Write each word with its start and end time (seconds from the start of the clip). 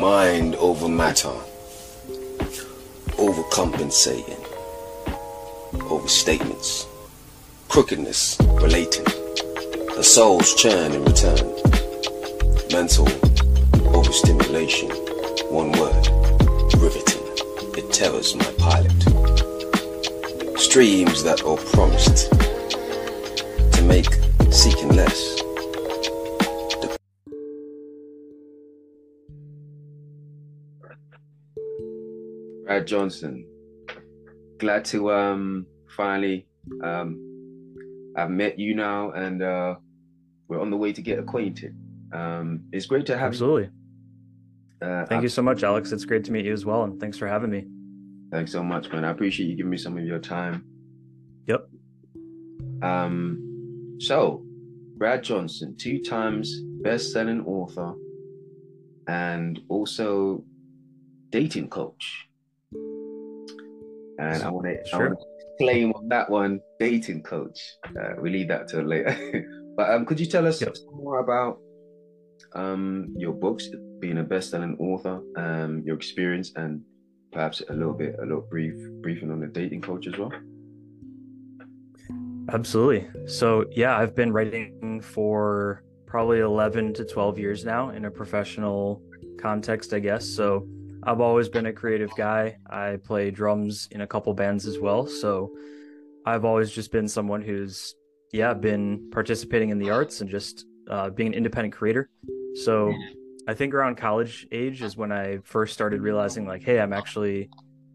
Mind 0.00 0.54
over 0.54 0.88
matter. 0.88 1.34
Overcompensating. 3.18 4.38
Overstatements. 5.90 6.86
Crookedness 7.68 8.38
relating. 8.62 9.02
The 9.96 10.04
soul's 10.04 10.54
churn 10.54 10.92
in 10.92 11.04
return. 11.04 11.52
Mental 12.70 13.08
overstimulation. 13.92 14.88
One 15.50 15.72
word. 15.72 16.06
Riveting. 16.76 17.24
It 17.76 17.92
terrors 17.92 18.36
my 18.36 18.52
pilot. 18.56 18.92
Streams 20.60 21.24
that 21.24 21.42
are 21.44 21.56
promised 21.56 22.30
to 23.72 23.82
make 23.82 24.14
seeking 24.52 24.90
less. 24.90 25.47
Brad 32.78 32.86
Johnson, 32.86 33.44
glad 34.58 34.84
to 34.84 35.10
um 35.10 35.66
finally 35.96 36.46
um 36.84 37.18
I've 38.16 38.30
met 38.30 38.56
you 38.56 38.76
now 38.76 39.10
and 39.10 39.42
uh 39.42 39.74
we're 40.46 40.60
on 40.60 40.70
the 40.70 40.76
way 40.76 40.92
to 40.92 41.02
get 41.02 41.18
acquainted. 41.18 41.74
Um 42.12 42.60
it's 42.70 42.86
great 42.86 43.04
to 43.06 43.18
have 43.18 43.32
Absolutely. 43.32 43.70
you. 44.80 44.86
Uh, 44.86 45.06
Thank 45.06 45.24
you 45.24 45.28
so 45.28 45.42
much, 45.42 45.64
Alex. 45.64 45.90
It's 45.90 46.04
great 46.04 46.22
to 46.26 46.30
meet 46.30 46.44
you 46.44 46.52
as 46.52 46.64
well, 46.64 46.84
and 46.84 47.00
thanks 47.00 47.18
for 47.18 47.26
having 47.26 47.50
me. 47.50 47.66
Thanks 48.30 48.52
so 48.52 48.62
much, 48.62 48.92
man. 48.92 49.04
I 49.04 49.10
appreciate 49.10 49.48
you 49.48 49.56
giving 49.56 49.70
me 49.70 49.76
some 49.76 49.98
of 49.98 50.04
your 50.04 50.20
time. 50.20 50.64
Yep. 51.48 51.68
Um, 52.82 53.96
so 53.98 54.44
Brad 54.98 55.24
Johnson, 55.24 55.74
two 55.76 56.00
times 56.00 56.60
best-selling 56.84 57.44
author, 57.44 57.94
and 59.08 59.58
also 59.68 60.44
dating 61.30 61.70
coach. 61.70 62.27
And 64.18 64.42
I 64.42 64.50
want 64.50 64.66
to, 64.66 64.84
Sure. 64.88 65.16
claim 65.60 65.92
on 65.92 66.08
that 66.08 66.28
one, 66.30 66.60
dating 66.80 67.22
coach. 67.22 67.60
Uh, 67.86 68.14
we 68.20 68.30
leave 68.30 68.48
that 68.48 68.68
till 68.68 68.82
later. 68.82 69.16
but 69.76 69.90
um, 69.90 70.04
could 70.06 70.18
you 70.20 70.26
tell 70.26 70.46
us 70.46 70.60
Yep. 70.60 70.76
more 70.92 71.20
about 71.20 71.58
um 72.54 73.12
your 73.16 73.32
books, 73.34 73.68
being 74.00 74.18
a 74.18 74.22
best-selling 74.22 74.76
author, 74.78 75.20
um, 75.36 75.82
your 75.84 75.96
experience, 75.96 76.52
and 76.56 76.82
perhaps 77.32 77.62
a 77.68 77.72
little 77.72 77.92
bit, 77.92 78.16
a 78.18 78.22
little 78.22 78.46
brief 78.48 78.74
briefing 79.02 79.30
on 79.30 79.40
the 79.40 79.46
dating 79.46 79.82
coach 79.82 80.06
as 80.06 80.16
well. 80.16 80.32
Absolutely. 82.50 83.06
So, 83.26 83.66
yeah, 83.72 83.98
I've 83.98 84.14
been 84.16 84.32
writing 84.32 85.02
for 85.02 85.82
probably 86.06 86.40
11 86.40 86.94
to 86.94 87.04
12 87.04 87.38
years 87.38 87.64
now 87.64 87.90
in 87.90 88.06
a 88.06 88.10
professional 88.10 89.02
context, 89.38 89.92
I 89.92 89.98
guess. 89.98 90.26
So, 90.26 90.66
I've 91.02 91.20
always 91.20 91.48
been 91.48 91.66
a 91.66 91.72
creative 91.72 92.10
guy. 92.16 92.58
I 92.68 92.98
play 93.02 93.30
drums 93.30 93.88
in 93.90 94.00
a 94.00 94.06
couple 94.06 94.32
bands 94.34 94.66
as 94.66 94.78
well. 94.78 95.06
So, 95.06 95.52
I've 96.26 96.44
always 96.44 96.70
just 96.70 96.92
been 96.92 97.08
someone 97.08 97.42
who's, 97.42 97.94
yeah, 98.32 98.52
been 98.54 99.10
participating 99.10 99.70
in 99.70 99.78
the 99.78 99.90
arts 99.90 100.20
and 100.20 100.28
just 100.28 100.66
uh, 100.90 101.10
being 101.10 101.28
an 101.28 101.34
independent 101.34 101.74
creator. 101.74 102.10
So, 102.54 102.92
I 103.46 103.54
think 103.54 103.72
around 103.72 103.96
college 103.96 104.46
age 104.52 104.82
is 104.82 104.96
when 104.96 105.10
I 105.10 105.38
first 105.42 105.72
started 105.72 106.02
realizing, 106.02 106.46
like, 106.46 106.62
hey, 106.62 106.80
I'm 106.80 106.92
actually 106.92 107.48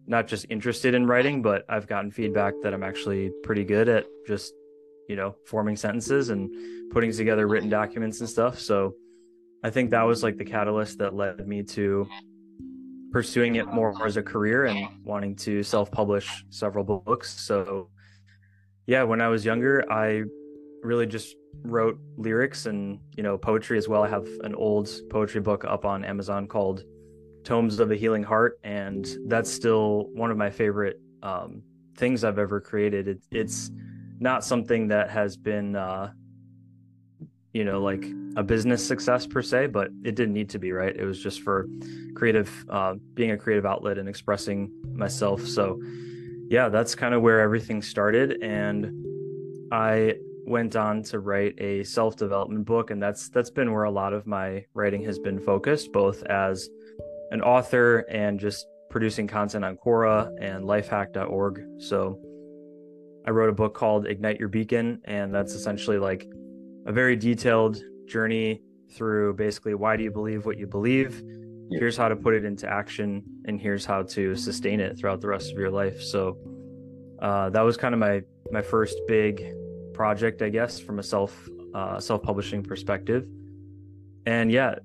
not 0.07 0.27
just 0.27 0.45
interested 0.49 0.95
in 0.95 1.05
writing, 1.05 1.41
but 1.41 1.63
I've 1.69 1.87
gotten 1.87 2.11
feedback 2.11 2.53
that 2.63 2.73
I'm 2.73 2.83
actually 2.83 3.31
pretty 3.43 3.63
good 3.63 3.87
at 3.87 4.05
just, 4.27 4.53
you 5.07 5.15
know, 5.15 5.35
forming 5.45 5.75
sentences 5.75 6.29
and 6.29 6.91
putting 6.91 7.11
together 7.11 7.47
written 7.47 7.69
documents 7.69 8.19
and 8.19 8.29
stuff. 8.29 8.59
So 8.59 8.95
I 9.63 9.69
think 9.69 9.91
that 9.91 10.03
was 10.03 10.23
like 10.23 10.37
the 10.37 10.45
catalyst 10.45 10.97
that 10.99 11.13
led 11.13 11.47
me 11.47 11.63
to 11.63 12.07
pursuing 13.13 13.55
it 13.55 13.67
more 13.67 13.95
as 14.05 14.17
a 14.17 14.23
career 14.23 14.65
and 14.65 14.87
wanting 15.05 15.35
to 15.35 15.63
self 15.63 15.89
publish 15.91 16.43
several 16.49 16.83
books. 16.83 17.29
So, 17.39 17.89
yeah, 18.87 19.03
when 19.03 19.21
I 19.21 19.29
was 19.29 19.45
younger, 19.45 19.85
I 19.89 20.23
really 20.81 21.05
just 21.05 21.35
wrote 21.61 21.97
lyrics 22.17 22.65
and, 22.65 22.99
you 23.15 23.23
know, 23.23 23.37
poetry 23.37 23.77
as 23.77 23.87
well. 23.87 24.03
I 24.03 24.09
have 24.09 24.27
an 24.43 24.55
old 24.55 24.89
poetry 25.09 25.39
book 25.39 25.63
up 25.63 25.85
on 25.85 26.03
Amazon 26.03 26.47
called 26.47 26.83
Tomes 27.43 27.79
of 27.79 27.91
a 27.91 27.95
Healing 27.95 28.23
Heart, 28.23 28.59
and 28.63 29.07
that's 29.27 29.49
still 29.49 30.09
one 30.13 30.31
of 30.31 30.37
my 30.37 30.49
favorite 30.49 30.99
um, 31.21 31.61
things 31.95 32.23
I've 32.23 32.39
ever 32.39 32.59
created. 32.59 33.07
It, 33.07 33.21
it's 33.31 33.71
not 34.19 34.43
something 34.43 34.87
that 34.87 35.11
has 35.11 35.37
been, 35.37 35.75
uh, 35.75 36.11
you 37.53 37.63
know, 37.63 37.81
like 37.81 38.05
a 38.35 38.43
business 38.43 38.85
success 38.85 39.27
per 39.27 39.41
se, 39.41 39.67
but 39.67 39.89
it 40.03 40.15
didn't 40.15 40.33
need 40.33 40.49
to 40.49 40.59
be, 40.59 40.71
right? 40.71 40.95
It 40.95 41.05
was 41.05 41.21
just 41.21 41.41
for 41.41 41.67
creative, 42.15 42.65
uh, 42.69 42.95
being 43.13 43.31
a 43.31 43.37
creative 43.37 43.65
outlet 43.65 43.97
and 43.97 44.09
expressing 44.09 44.71
myself. 44.93 45.45
So, 45.45 45.81
yeah, 46.49 46.69
that's 46.69 46.95
kind 46.95 47.13
of 47.13 47.21
where 47.21 47.39
everything 47.39 47.81
started, 47.81 48.43
and 48.43 48.91
I 49.71 50.15
went 50.45 50.75
on 50.75 51.03
to 51.03 51.19
write 51.19 51.55
a 51.59 51.83
self-development 51.83 52.65
book, 52.65 52.91
and 52.91 53.01
that's 53.01 53.29
that's 53.29 53.49
been 53.49 53.71
where 53.71 53.83
a 53.83 53.91
lot 53.91 54.13
of 54.13 54.27
my 54.27 54.65
writing 54.73 55.03
has 55.03 55.17
been 55.19 55.39
focused, 55.39 55.91
both 55.91 56.23
as 56.23 56.69
an 57.31 57.41
author 57.41 57.99
and 58.09 58.39
just 58.39 58.67
producing 58.89 59.25
content 59.25 59.65
on 59.65 59.77
Quora 59.77 60.31
and 60.39 60.65
lifehack.org. 60.65 61.65
So 61.79 62.19
I 63.25 63.31
wrote 63.31 63.49
a 63.49 63.53
book 63.53 63.73
called 63.73 64.05
Ignite 64.05 64.39
Your 64.39 64.49
Beacon, 64.49 65.01
and 65.05 65.33
that's 65.33 65.53
essentially 65.53 65.97
like 65.97 66.27
a 66.85 66.91
very 66.91 67.15
detailed 67.15 67.81
journey 68.07 68.61
through 68.91 69.33
basically 69.33 69.73
why 69.73 69.95
do 69.97 70.03
you 70.03 70.11
believe 70.11 70.45
what 70.45 70.57
you 70.57 70.67
believe? 70.67 71.23
Here's 71.71 71.97
how 71.97 72.07
to 72.07 72.15
put 72.15 72.35
it 72.35 72.45
into 72.45 72.69
action, 72.69 73.23
and 73.45 73.59
here's 73.59 73.85
how 73.85 74.03
to 74.03 74.35
sustain 74.35 74.79
it 74.79 74.97
throughout 74.97 75.21
the 75.21 75.27
rest 75.27 75.51
of 75.51 75.57
your 75.57 75.71
life. 75.71 76.01
So 76.01 76.37
uh, 77.21 77.49
that 77.49 77.61
was 77.61 77.77
kind 77.77 77.93
of 77.93 77.99
my 77.99 78.21
my 78.51 78.61
first 78.61 78.97
big 79.07 79.43
project, 79.93 80.41
I 80.41 80.49
guess, 80.49 80.79
from 80.79 80.99
a 80.99 81.03
self 81.03 81.49
uh, 81.73 81.99
self 81.99 82.21
publishing 82.21 82.63
perspective. 82.63 83.27
And 84.25 84.51
yeah, 84.51 84.75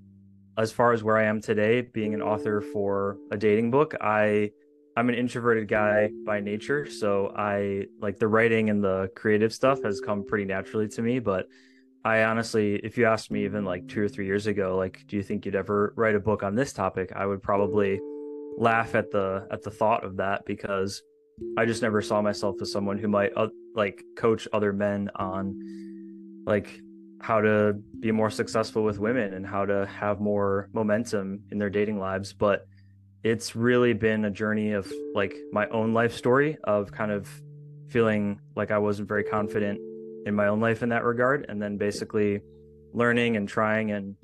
as 0.56 0.72
far 0.72 0.92
as 0.92 1.02
where 1.02 1.16
I 1.16 1.24
am 1.24 1.40
today, 1.40 1.82
being 1.82 2.14
an 2.14 2.22
author 2.22 2.60
for 2.60 3.18
a 3.30 3.36
dating 3.36 3.70
book, 3.70 3.94
I 4.00 4.50
I'm 4.96 5.08
an 5.08 5.14
introverted 5.14 5.68
guy 5.68 6.10
by 6.24 6.40
nature, 6.40 6.90
so 6.90 7.32
I 7.36 7.84
like 8.00 8.18
the 8.18 8.28
writing 8.28 8.70
and 8.70 8.82
the 8.82 9.10
creative 9.14 9.52
stuff 9.52 9.82
has 9.84 10.00
come 10.00 10.24
pretty 10.24 10.44
naturally 10.44 10.88
to 10.88 11.02
me. 11.02 11.18
But 11.18 11.46
I 12.08 12.24
honestly, 12.24 12.76
if 12.76 12.96
you 12.96 13.04
asked 13.04 13.30
me 13.30 13.44
even 13.44 13.66
like 13.66 13.86
two 13.86 14.02
or 14.02 14.08
three 14.08 14.24
years 14.24 14.46
ago, 14.46 14.78
like, 14.78 15.04
do 15.08 15.16
you 15.16 15.22
think 15.22 15.44
you'd 15.44 15.54
ever 15.54 15.92
write 15.94 16.14
a 16.14 16.20
book 16.20 16.42
on 16.42 16.54
this 16.54 16.72
topic? 16.72 17.12
I 17.14 17.26
would 17.26 17.42
probably 17.42 18.00
laugh 18.56 18.94
at 18.94 19.10
the 19.10 19.46
at 19.50 19.62
the 19.62 19.70
thought 19.70 20.04
of 20.04 20.16
that 20.16 20.46
because 20.46 21.02
I 21.58 21.66
just 21.66 21.82
never 21.82 22.00
saw 22.00 22.22
myself 22.22 22.56
as 22.62 22.72
someone 22.72 22.96
who 22.96 23.08
might 23.08 23.32
uh, 23.36 23.48
like 23.74 24.02
coach 24.16 24.48
other 24.54 24.72
men 24.72 25.10
on 25.16 26.42
like 26.46 26.80
how 27.20 27.42
to 27.42 27.74
be 28.00 28.10
more 28.10 28.30
successful 28.30 28.84
with 28.84 28.98
women 28.98 29.34
and 29.34 29.46
how 29.46 29.66
to 29.66 29.86
have 29.86 30.18
more 30.18 30.70
momentum 30.72 31.40
in 31.50 31.58
their 31.58 31.68
dating 31.68 31.98
lives 31.98 32.32
but 32.32 32.66
it's 33.24 33.56
really 33.56 33.92
been 33.92 34.24
a 34.24 34.30
journey 34.30 34.70
of 34.70 34.90
like 35.14 35.34
my 35.52 35.66
own 35.68 35.92
life 35.92 36.14
story 36.14 36.56
of 36.64 36.90
kind 36.92 37.10
of 37.10 37.28
feeling 37.88 38.40
like 38.54 38.70
I 38.70 38.78
wasn't 38.78 39.08
very 39.08 39.24
confident 39.24 39.80
in 40.28 40.34
my 40.34 40.46
own 40.46 40.60
life 40.60 40.82
in 40.82 40.90
that 40.90 41.04
regard 41.04 41.46
and 41.48 41.60
then 41.60 41.76
basically 41.76 42.40
learning 42.92 43.36
and 43.36 43.48
trying 43.48 43.90
and 43.90 44.14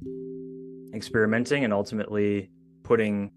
experimenting 0.95 1.65
and 1.65 1.73
ultimately 1.73 2.51
putting 2.83 3.33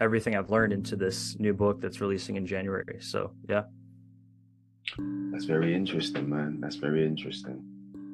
everything 0.00 0.36
I've 0.36 0.50
learned 0.50 0.72
into 0.72 0.96
this 0.96 1.36
new 1.38 1.52
book 1.52 1.80
that's 1.80 2.00
releasing 2.00 2.36
in 2.36 2.46
January. 2.46 2.98
So, 3.00 3.32
yeah. 3.48 3.64
That's 5.32 5.44
very 5.44 5.74
interesting, 5.74 6.28
man. 6.28 6.60
That's 6.60 6.76
very 6.76 7.06
interesting. 7.06 7.64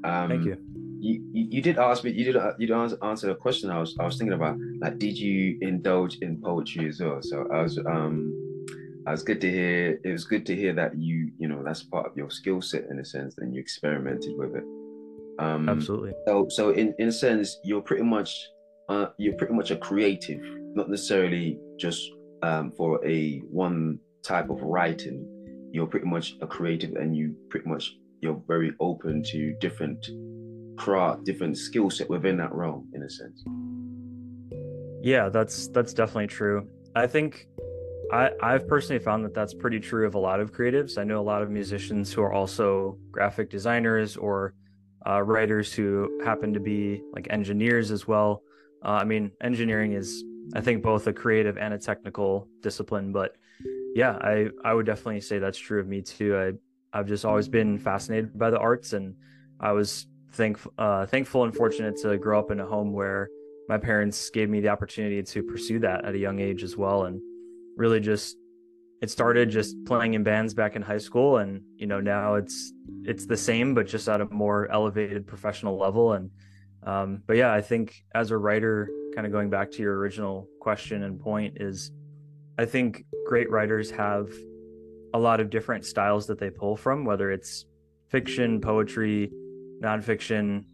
Um, 0.05 0.29
Thank 0.29 0.45
you. 0.45 0.57
You, 0.99 1.23
you 1.33 1.61
did 1.61 1.79
ask 1.79 2.05
me. 2.05 2.11
You 2.13 2.25
did 2.25 2.37
uh, 2.37 2.53
you 2.59 2.67
did 2.67 2.75
ans- 2.75 2.95
answer 3.03 3.31
a 3.31 3.35
question 3.35 3.71
I 3.71 3.79
was 3.79 3.95
I 4.01 4.05
was 4.05 4.17
thinking 4.17 4.33
about. 4.33 4.57
Like, 4.81 4.99
did 4.99 5.17
you 5.17 5.59
indulge 5.61 6.17
in 6.17 6.41
poetry 6.41 6.89
as 6.89 7.01
well? 7.01 7.19
So 7.21 7.47
I 7.53 7.61
was 7.63 7.79
um, 7.79 8.33
Was 9.07 9.23
good 9.23 9.41
to 9.41 9.51
hear. 9.51 10.01
It 10.05 10.11
was 10.11 10.25
good 10.25 10.45
to 10.47 10.57
hear 10.57 10.73
that 10.75 10.99
you 10.99 11.31
you 11.39 11.49
know 11.49 11.63
that's 11.65 11.83
part 11.83 12.07
of 12.07 12.17
your 12.17 12.31
skill 12.31 12.61
set 12.61 12.85
in 12.91 12.99
a 12.99 13.05
sense, 13.05 13.37
and 13.39 13.55
you 13.55 13.61
experimented 13.61 14.37
with 14.37 14.57
it. 14.57 14.65
Um, 15.39 15.69
Absolutely. 15.69 16.13
So 16.27 16.47
so 16.49 16.71
in 16.71 16.95
in 16.99 17.09
a 17.09 17.13
sense, 17.13 17.57
you're 17.65 17.83
pretty 17.83 18.03
much 18.03 18.35
uh 18.89 19.07
you're 19.19 19.37
pretty 19.37 19.55
much 19.55 19.71
a 19.71 19.77
creative, 19.77 20.41
not 20.75 20.91
necessarily 20.91 21.59
just 21.79 22.03
um 22.43 22.73
for 22.73 23.05
a 23.07 23.39
one 23.51 24.01
type 24.25 24.51
of 24.51 24.61
writing. 24.63 25.27
You're 25.73 25.87
pretty 25.87 26.07
much 26.07 26.35
a 26.43 26.47
creative, 26.47 26.97
and 26.97 27.17
you 27.17 27.35
pretty 27.49 27.69
much 27.69 27.97
you're 28.23 28.43
very 28.49 28.73
open 28.81 29.23
to 29.23 29.55
different 29.61 30.05
craft, 30.77 31.25
different 31.25 31.57
skill 31.57 31.91
set 31.91 32.09
within 32.11 32.37
that 32.39 32.53
realm, 32.53 32.89
in 32.93 33.03
a 33.03 33.11
sense. 33.11 33.45
Yeah, 35.03 35.29
that's 35.29 35.69
that's 35.69 35.95
definitely 35.95 36.27
true. 36.27 36.69
I 36.95 37.07
think 37.07 37.49
I 38.13 38.31
I've 38.41 38.69
personally 38.69 39.03
found 39.03 39.25
that 39.25 39.35
that's 39.35 39.55
pretty 39.55 39.81
true 39.81 40.07
of 40.07 40.15
a 40.15 40.19
lot 40.19 40.41
of 40.41 40.53
creatives. 40.53 40.99
I 40.99 41.05
know 41.05 41.21
a 41.21 41.23
lot 41.23 41.43
of 41.43 41.51
musicians 41.51 42.13
who 42.13 42.23
are 42.23 42.33
also 42.33 42.99
graphic 43.11 43.51
designers 43.51 44.17
or 44.17 44.55
uh, 45.07 45.23
writers 45.23 45.73
who 45.73 46.21
happen 46.25 46.53
to 46.55 46.61
be 46.61 47.03
like 47.13 47.27
engineers 47.31 47.91
as 47.91 48.07
well. 48.07 48.43
Uh, 48.85 48.99
I 49.01 49.05
mean, 49.05 49.33
engineering 49.43 49.93
is 49.93 50.25
I 50.55 50.61
think 50.61 50.83
both 50.83 51.07
a 51.07 51.13
creative 51.13 51.59
and 51.59 51.75
a 51.75 51.79
technical 51.79 52.49
discipline. 52.63 53.13
But 53.13 53.37
yeah, 53.95 54.13
I 54.21 54.51
I 54.65 54.73
would 54.75 54.87
definitely 54.87 55.21
say 55.21 55.39
that's 55.39 55.59
true 55.59 55.81
of 55.81 55.89
me 55.89 56.03
too. 56.03 56.37
I 56.37 56.99
I've 56.99 57.09
just 57.09 57.25
always 57.25 57.49
been 57.49 57.79
fascinated 57.79 58.39
by 58.39 58.51
the 58.51 58.59
arts, 58.59 58.93
and 58.93 59.17
I 59.61 59.73
was 59.73 60.07
thank 60.33 60.59
uh, 60.79 61.07
thankful 61.07 61.45
and 61.45 61.55
fortunate 61.55 61.97
to 62.03 62.17
grow 62.19 62.39
up 62.39 62.51
in 62.51 62.61
a 62.61 62.67
home 62.67 62.93
where 62.93 63.29
my 63.69 63.79
parents 63.79 64.31
gave 64.31 64.49
me 64.49 64.61
the 64.61 64.69
opportunity 64.69 65.23
to 65.23 65.43
pursue 65.43 65.81
that 65.81 66.05
at 66.05 66.15
a 66.15 66.19
young 66.19 66.39
age 66.39 66.63
as 66.63 66.77
well, 66.77 67.07
and 67.07 67.21
really 67.77 68.01
just 68.01 68.37
it 69.03 69.11
started 69.11 69.51
just 69.51 69.77
playing 69.85 70.15
in 70.15 70.23
bands 70.23 70.55
back 70.55 70.75
in 70.75 70.83
high 70.83 70.99
school 70.99 71.37
and 71.37 71.61
you 71.77 71.87
know 71.87 72.01
now 72.01 72.35
it's 72.35 72.73
it's 73.03 73.27
the 73.27 73.37
same 73.37 73.75
but 73.75 73.87
just 73.87 74.09
at 74.09 74.21
a 74.21 74.27
more 74.27 74.71
elevated 74.71 75.27
professional 75.27 75.79
level. 75.79 76.15
And 76.15 76.31
um, 76.83 77.23
but 77.27 77.37
yeah 77.37 77.53
i 77.53 77.61
think 77.61 77.95
as 78.15 78.31
a 78.31 78.37
writer 78.37 78.89
kind 79.15 79.27
of 79.27 79.33
going 79.33 79.51
back 79.51 79.71
to 79.73 79.83
your 79.83 79.97
original 79.97 80.49
question 80.61 81.03
and 81.03 81.19
point 81.19 81.57
is 81.61 81.91
i 82.59 82.65
think 82.65 83.05
great 83.27 83.51
writers 83.51 83.91
have 83.91 84.31
a 85.15 85.19
lot 85.19 85.41
of 85.41 85.51
different 85.51 85.85
styles 85.85 86.27
that 86.27 86.39
they 86.39 86.51
pull 86.51 86.77
from 86.77 87.05
whether 87.05 87.31
it's 87.31 87.65
fiction 88.09 88.61
poetry 88.61 89.31
nonfiction. 89.83 90.65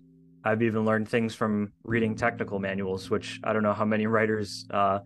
I've 0.44 0.62
even 0.62 0.84
learned 0.84 1.08
things 1.08 1.34
from 1.34 1.72
reading 1.84 2.14
technical 2.14 2.58
manuals 2.58 3.08
which 3.10 3.40
i 3.44 3.52
don't 3.52 3.62
know 3.62 3.72
how 3.72 3.84
many 3.84 4.06
writers 4.06 4.66
uh, 4.70 4.98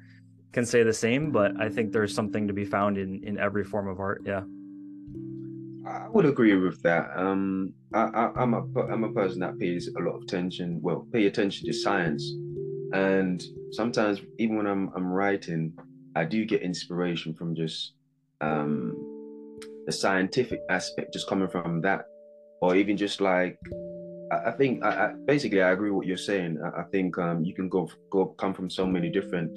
can 0.52 0.64
say 0.64 0.82
the 0.82 0.93
same, 0.93 1.32
but 1.32 1.52
I 1.60 1.69
think 1.69 1.93
there's 1.93 2.14
something 2.14 2.46
to 2.46 2.52
be 2.52 2.64
found 2.64 2.98
in 2.98 3.22
in 3.25 3.38
every 3.38 3.64
form 3.64 3.88
of 3.88 4.00
art. 4.00 4.22
Yeah. 4.25 4.43
I 5.87 6.08
would 6.08 6.26
agree 6.26 6.54
with 6.56 6.82
that. 6.82 7.10
Um, 7.16 7.72
I, 7.94 8.31
am 8.37 8.54
a 8.54 8.62
I'm 8.93 9.04
a 9.04 9.12
person 9.12 9.40
that 9.40 9.58
pays 9.58 9.88
a 9.96 10.00
lot 10.00 10.16
of 10.16 10.22
attention. 10.22 10.81
Well, 10.82 11.06
pay 11.12 11.26
attention 11.26 11.66
to 11.66 11.72
science, 11.72 12.25
and 12.93 13.43
sometimes 13.70 14.20
even 14.38 14.56
when 14.56 14.66
I'm 14.66 14.90
I'm 14.96 15.06
writing, 15.12 15.72
I 16.16 16.25
do 16.25 16.44
get 16.44 16.62
inspiration 16.62 17.34
from 17.34 17.54
just 17.54 17.93
um, 18.40 18.94
the 19.87 19.93
scientific 19.93 20.60
aspect, 20.70 21.12
just 21.12 21.28
coming 21.28 21.48
from 21.48 21.81
that, 21.82 22.06
or 22.60 22.75
even 22.75 22.96
just 22.96 23.20
like 23.20 23.56
I, 24.32 24.50
think 24.50 24.84
I, 24.84 24.88
I, 24.88 25.12
basically 25.26 25.62
I 25.62 25.70
agree 25.70 25.90
with 25.90 25.98
what 25.98 26.06
you're 26.06 26.16
saying. 26.16 26.58
I, 26.64 26.81
I 26.81 26.84
think 26.84 27.16
um, 27.19 27.44
you 27.44 27.54
can 27.54 27.69
go 27.69 27.88
go 28.10 28.26
come 28.26 28.54
from 28.54 28.69
so 28.69 28.87
many 28.87 29.10
different 29.10 29.56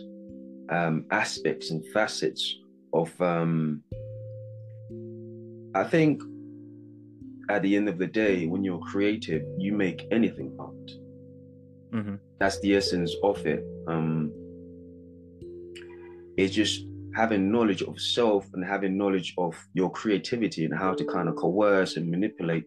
um, 0.70 1.06
aspects 1.12 1.72
and 1.72 1.86
facets 1.88 2.58
of. 2.94 3.20
Um, 3.22 3.84
I 5.76 5.84
think 5.84 6.22
at 7.50 7.62
the 7.62 7.76
end 7.76 7.90
of 7.90 7.98
the 7.98 8.08
day, 8.08 8.48
when 8.48 8.64
you're 8.64 8.80
creative, 8.80 9.44
you 9.58 9.74
make 9.74 10.08
anything 10.12 10.56
art. 10.60 10.92
Mm-hmm. 11.94 12.16
That's 12.40 12.60
the 12.62 12.76
essence 12.76 13.14
of 13.24 13.46
it. 13.46 13.64
Um, 13.88 14.32
it's 16.38 16.54
just 16.54 16.86
having 17.16 17.52
knowledge 17.52 17.82
of 17.82 18.00
self 18.00 18.48
and 18.54 18.64
having 18.64 18.98
knowledge 18.98 19.34
of 19.38 19.56
your 19.74 19.92
creativity 19.92 20.66
and 20.66 20.78
how 20.78 20.94
to 20.94 21.04
kind 21.06 21.28
of 21.28 21.36
coerce 21.36 21.98
and 21.98 22.10
manipulate 22.10 22.64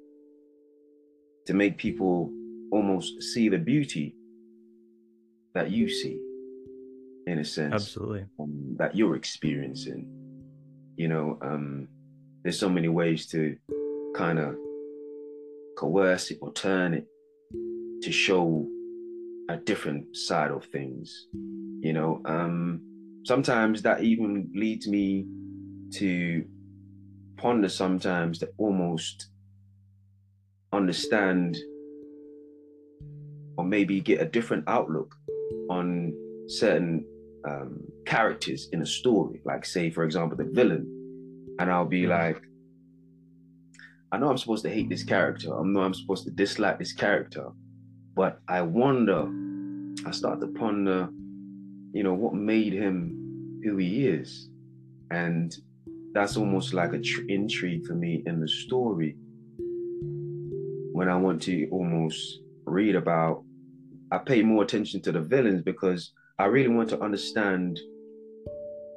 to 1.47 1.55
make 1.55 1.79
people 1.79 2.31
almost 2.73 3.23
see 3.23 3.49
the 3.49 3.59
beauty 3.59 4.15
that 5.55 5.71
you 5.71 5.89
see 5.89 6.19
in 7.27 7.39
a 7.39 7.45
sense 7.45 7.75
absolutely. 7.75 8.25
um, 8.41 8.77
that 8.79 8.97
you're 8.97 9.17
experiencing. 9.17 10.07
You 10.97 11.09
know 11.09 11.39
um 11.43 11.89
there's 12.43 12.59
so 12.59 12.69
many 12.69 12.89
ways 12.89 13.27
to 13.29 13.57
kind 14.15 14.39
of 14.39 14.57
coerce 15.79 16.31
it 16.31 16.39
or 16.43 16.53
turn 16.53 16.95
it 16.95 17.07
to 18.03 18.13
show 18.13 18.67
a 19.49 19.57
different 19.57 20.17
side 20.17 20.51
of 20.51 20.65
things. 20.67 21.29
You 21.81 21.93
know 21.93 22.21
um 22.25 22.81
sometimes 23.25 23.83
that 23.83 24.03
even 24.03 24.51
leads 24.55 24.89
me 24.89 25.27
to 25.95 26.45
ponder 27.37 27.69
sometimes 27.69 28.39
to 28.39 28.49
almost 28.59 29.29
understand 30.73 31.57
or 33.57 33.65
maybe 33.65 34.01
get 34.01 34.21
a 34.21 34.25
different 34.25 34.65
outlook 34.67 35.15
on 35.69 36.13
certain 36.49 37.05
um, 37.45 37.81
characters 38.07 38.69
in 38.73 38.83
a 38.83 38.87
story, 38.87 39.41
like 39.45 39.65
say, 39.65 39.91
for 39.91 40.05
example, 40.05 40.37
the 40.37 40.45
villain, 40.45 40.87
and 41.59 41.71
I'll 41.71 41.85
be 41.85 42.03
mm-hmm. 42.03 42.11
like, 42.11 42.43
I 44.13 44.19
know 44.19 44.29
I'm 44.29 44.39
supposed 44.39 44.65
to 44.65 44.71
hate 44.71 44.91
this 44.91 45.05
character. 45.05 45.59
I 45.59 45.63
know 45.65 45.81
I'm 45.81 45.95
supposed 45.95 46.25
to 46.25 46.31
dislike 46.31 46.79
this 46.79 46.93
character, 46.93 47.49
but 48.15 48.41
I 48.49 48.63
wonder. 48.63 49.29
I 50.07 50.11
start 50.11 50.41
to 50.41 50.49
ponder, 50.49 51.09
you 51.93 52.03
know, 52.03 52.15
what 52.15 52.35
made 52.35 52.73
him 52.73 53.61
who 53.65 53.77
he 53.77 54.07
is, 54.07 54.49
and 55.11 55.55
that's 56.13 56.37
almost 56.37 56.75
like 56.75 56.93
a 56.93 56.99
tr- 56.99 57.23
intrigue 57.29 57.87
for 57.87 57.95
me 57.95 58.23
in 58.27 58.41
the 58.41 58.49
story. 58.49 59.17
When 60.93 61.09
I 61.09 61.17
want 61.17 61.41
to 61.43 61.69
almost 61.71 62.41
read 62.65 62.97
about, 62.97 63.45
I 64.11 64.19
pay 64.19 64.43
more 64.43 64.63
attention 64.63 65.01
to 65.03 65.13
the 65.13 65.21
villains 65.21 65.63
because 65.63 66.13
I 66.43 66.47
really 66.47 66.75
want 66.75 66.89
to 66.89 67.01
understand 67.01 67.79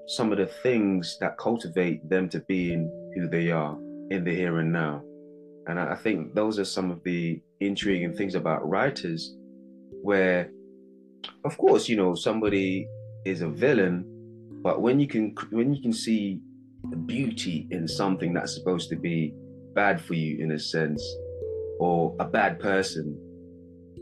some 0.08 0.32
of 0.32 0.40
the 0.40 0.48
things 0.48 1.16
that 1.22 1.38
cultivate 1.38 2.10
them 2.10 2.28
to 2.30 2.40
being 2.48 2.90
who 3.14 3.30
they 3.30 3.52
are 3.52 3.78
in 4.10 4.24
the 4.24 4.34
here 4.34 4.58
and 4.58 4.74
now. 4.74 5.04
And 5.68 5.80
I 5.80 5.94
think 5.94 6.34
those 6.34 6.58
are 6.58 6.66
some 6.66 6.90
of 6.90 7.04
the 7.04 7.40
intriguing 7.60 8.16
things 8.16 8.34
about 8.34 8.68
writers, 8.68 9.36
where, 10.02 10.50
of 11.44 11.56
course, 11.60 11.88
you 11.88 11.96
know, 11.96 12.16
somebody 12.16 12.88
is 13.26 13.42
a 13.42 13.48
villain, 13.48 14.06
but 14.64 14.82
when 14.82 15.00
you 15.00 15.08
can 15.08 15.36
when 15.52 15.72
you 15.72 15.84
can 15.84 15.94
see 15.94 16.42
the 16.90 16.98
beauty 16.98 17.68
in 17.70 17.88
something 17.88 18.34
that's 18.34 18.56
supposed 18.56 18.90
to 18.90 18.96
be 18.96 19.36
bad 19.76 20.02
for 20.02 20.16
you 20.16 20.44
in 20.44 20.54
a 20.54 20.60
sense, 20.60 21.04
or 21.80 22.16
a 22.20 22.26
bad 22.26 22.60
person, 22.60 23.16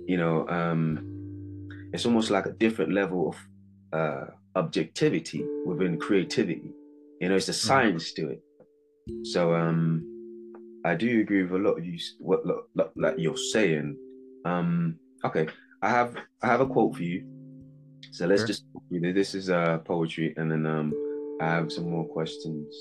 you 0.08 0.16
know, 0.16 0.48
um, 0.48 1.13
it's 1.94 2.06
almost 2.06 2.32
like 2.32 2.48
a 2.48 2.52
different 2.52 2.92
level 2.92 3.30
of 3.30 3.38
uh, 3.98 4.26
objectivity 4.56 5.46
within 5.66 6.00
creativity. 6.00 6.72
You 7.22 7.30
know, 7.30 7.36
it's 7.36 7.48
a 7.48 7.52
mm-hmm. 7.52 7.68
science 7.68 8.12
mm-hmm. 8.12 8.28
to 8.28 8.34
it. 8.34 9.28
So 9.28 9.54
um, 9.54 10.04
I 10.86 10.96
do 10.96 11.22
agree 11.22 11.44
with 11.44 11.62
a 11.62 11.64
lot 11.64 11.78
of 11.78 11.86
you 11.86 11.98
what 12.20 12.42
like 12.96 13.16
you're 13.18 13.38
saying. 13.38 13.96
Um, 14.46 14.98
okay, 15.24 15.48
I 15.82 15.90
have 15.90 16.16
I 16.42 16.48
have 16.48 16.62
a 16.62 16.66
quote 16.66 16.96
for 16.96 17.04
you. 17.04 17.26
So 18.12 18.26
let's 18.26 18.42
sure. 18.42 18.48
just 18.48 18.66
this 18.90 19.36
is 19.36 19.50
uh 19.50 19.80
poetry, 19.80 20.34
and 20.38 20.52
then 20.52 20.66
um, 20.66 20.94
I 21.42 21.46
have 21.46 21.72
some 21.72 21.90
more 21.90 22.06
questions 22.06 22.74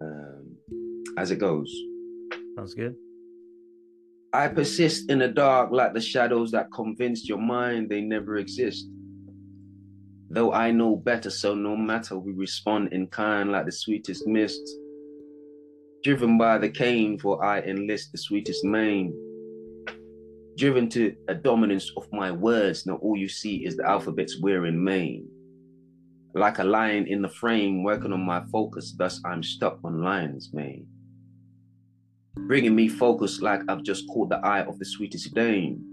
um, 0.00 0.56
as 1.18 1.30
it 1.30 1.38
goes. 1.38 1.74
Sounds 2.56 2.74
good. 2.74 2.94
I 4.32 4.46
persist 4.46 5.10
in 5.10 5.18
the 5.18 5.26
dark 5.28 5.72
like 5.72 5.92
the 5.92 6.00
shadows 6.00 6.52
that 6.52 6.70
convinced 6.72 7.28
your 7.28 7.38
mind 7.38 7.88
they 7.88 8.00
never 8.00 8.36
exist. 8.36 8.86
Though 10.30 10.52
I 10.52 10.70
know 10.70 10.94
better, 10.94 11.30
so 11.30 11.56
no 11.56 11.76
matter, 11.76 12.16
we 12.16 12.32
respond 12.32 12.92
in 12.92 13.08
kind 13.08 13.50
like 13.50 13.66
the 13.66 13.72
sweetest 13.72 14.28
mist. 14.28 14.60
Driven 16.04 16.38
by 16.38 16.58
the 16.58 16.68
cane, 16.68 17.18
for 17.18 17.44
I 17.44 17.60
enlist 17.62 18.12
the 18.12 18.18
sweetest 18.18 18.64
main. 18.64 19.12
Driven 20.56 20.88
to 20.90 21.12
a 21.26 21.34
dominance 21.34 21.90
of 21.96 22.06
my 22.12 22.30
words, 22.30 22.86
now 22.86 22.96
all 22.96 23.16
you 23.16 23.28
see 23.28 23.66
is 23.66 23.76
the 23.76 23.88
alphabet's 23.88 24.40
wearing 24.40 24.82
mane. 24.82 25.26
Like 26.34 26.60
a 26.60 26.64
lion 26.64 27.08
in 27.08 27.20
the 27.20 27.28
frame, 27.28 27.82
working 27.82 28.12
on 28.12 28.24
my 28.24 28.44
focus, 28.52 28.94
thus 28.96 29.20
I'm 29.24 29.42
stuck 29.42 29.80
on 29.82 30.04
lion's 30.04 30.50
mane 30.52 30.86
bringing 32.36 32.74
me 32.74 32.88
focus 32.88 33.40
like 33.40 33.60
I've 33.68 33.82
just 33.82 34.08
caught 34.08 34.28
the 34.28 34.38
eye 34.38 34.62
of 34.62 34.78
the 34.78 34.84
sweetest 34.84 35.34
dame. 35.34 35.84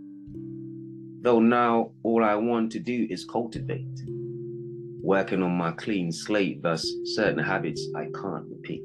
Though 1.21 1.39
now 1.39 1.91
all 2.03 2.23
I 2.23 2.35
want 2.35 2.71
to 2.73 2.79
do 2.79 3.07
is 3.09 3.25
cultivate, 3.25 4.01
working 5.01 5.41
on 5.43 5.51
my 5.57 5.71
clean 5.71 6.11
slate, 6.11 6.61
thus 6.61 6.87
certain 7.03 7.43
habits 7.43 7.85
I 7.95 8.05
can't 8.05 8.45
repeat. 8.49 8.83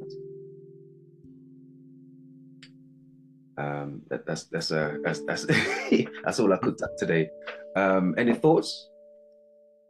Um, 3.59 4.01
that, 4.09 4.27
that's 4.27 4.45
that's 4.45 4.73
uh, 4.73 4.97
that's 5.05 5.21
that's 5.21 5.45
that's 6.25 6.41
all 6.41 6.53
I 6.53 6.57
could 6.57 6.83
up 6.83 6.97
today. 6.97 7.29
Um, 7.77 8.15
any 8.17 8.35
thoughts? 8.35 8.89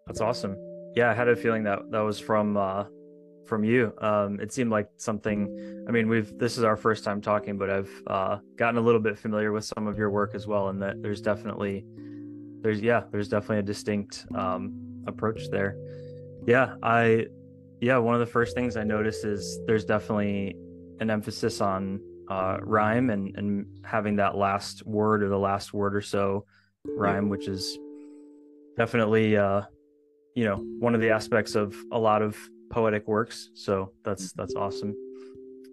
That's 0.07 0.21
awesome. 0.21 0.57
Yeah, 0.97 1.11
I 1.11 1.15
had 1.15 1.29
a 1.29 1.37
feeling 1.37 1.63
that 1.65 1.79
that 1.91 2.01
was 2.01 2.19
from 2.19 2.57
uh, 2.57 2.85
from 3.47 3.65
you. 3.65 3.93
Um, 3.99 4.41
it 4.41 4.53
seemed 4.53 4.71
like 4.71 4.89
something. 4.97 5.85
I 5.89 5.91
mean, 5.91 6.09
we've 6.09 6.37
this 6.39 6.59
is 6.59 6.65
our 6.65 6.77
first 6.77 7.05
time 7.05 7.21
talking, 7.21 7.59
but 7.59 7.71
I've 7.71 8.03
uh, 8.07 8.39
gotten 8.57 8.79
a 8.79 8.81
little 8.81 9.01
bit 9.01 9.19
familiar 9.19 9.53
with 9.53 9.65
some 9.65 9.87
of 9.87 9.99
your 9.99 10.11
work 10.11 10.35
as 10.35 10.47
well, 10.47 10.69
and 10.69 10.81
that 10.83 11.03
there's 11.03 11.21
definitely 11.21 11.85
there's 12.63 12.81
yeah 12.81 13.03
there's 13.11 13.29
definitely 13.29 13.59
a 13.59 13.63
distinct 13.63 14.27
um, 14.35 15.03
approach 15.07 15.51
there. 15.51 15.77
Yeah, 16.47 16.77
I 16.83 17.27
yeah 17.81 17.99
one 17.99 18.15
of 18.15 18.21
the 18.21 18.27
first 18.27 18.55
things 18.55 18.77
I 18.77 18.85
notice 18.85 19.25
is 19.25 19.61
there's 19.67 19.85
definitely 19.85 20.57
an 21.01 21.11
emphasis 21.11 21.61
on 21.61 22.01
uh, 22.29 22.59
rhyme 22.63 23.11
and 23.11 23.37
and 23.37 23.67
having 23.85 24.17
that 24.17 24.37
last 24.37 24.87
word 24.87 25.23
or 25.23 25.29
the 25.29 25.39
last 25.39 25.75
word 25.75 25.95
or 25.95 26.01
so 26.01 26.47
rhyme, 26.85 27.29
which 27.29 27.49
is 27.49 27.79
definitely 28.77 29.37
uh, 29.37 29.63
you 30.35 30.45
know 30.45 30.57
one 30.79 30.95
of 30.95 31.01
the 31.01 31.11
aspects 31.11 31.55
of 31.55 31.77
a 31.93 31.99
lot 31.99 32.23
of 32.23 32.39
poetic 32.73 33.07
works 33.07 33.51
so 33.55 33.93
that's 34.05 34.33
that's 34.33 34.55
mm-hmm. 34.55 34.65
awesome. 34.65 34.95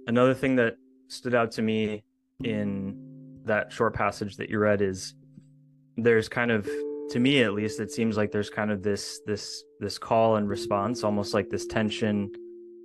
Another 0.07 0.33
thing 0.33 0.55
that 0.57 0.75
stood 1.07 1.33
out 1.33 1.51
to 1.51 1.61
me 1.61 2.03
in 2.43 2.95
that 3.45 3.71
short 3.71 3.93
passage 3.93 4.37
that 4.37 4.49
you 4.49 4.59
read 4.59 4.81
is 4.81 5.15
there's 5.97 6.29
kind 6.29 6.51
of 6.51 6.69
to 7.09 7.19
me 7.19 7.41
at 7.43 7.53
least 7.53 7.79
it 7.79 7.91
seems 7.91 8.15
like 8.15 8.31
there's 8.31 8.49
kind 8.49 8.71
of 8.71 8.83
this 8.83 9.19
this 9.25 9.63
this 9.79 9.97
call 9.97 10.35
and 10.35 10.47
response 10.47 11.03
almost 11.03 11.33
like 11.33 11.49
this 11.49 11.65
tension 11.65 12.31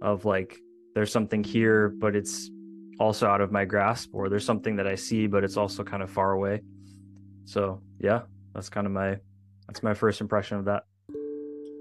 of 0.00 0.24
like 0.24 0.58
there's 0.94 1.12
something 1.12 1.44
here 1.44 1.90
but 1.90 2.16
it's 2.16 2.50
also 2.98 3.26
out 3.26 3.40
of 3.40 3.52
my 3.52 3.64
grasp 3.64 4.10
or 4.14 4.28
there's 4.28 4.44
something 4.44 4.76
that 4.76 4.86
i 4.86 4.94
see 4.94 5.26
but 5.26 5.44
it's 5.44 5.56
also 5.56 5.84
kind 5.84 6.02
of 6.02 6.10
far 6.10 6.32
away. 6.32 6.62
So 7.44 7.82
yeah 8.00 8.22
that's 8.54 8.70
kind 8.70 8.86
of 8.86 8.92
my 8.92 9.18
that's 9.66 9.82
my 9.82 9.94
first 9.94 10.20
impression 10.20 10.58
of 10.58 10.64
that. 10.66 10.84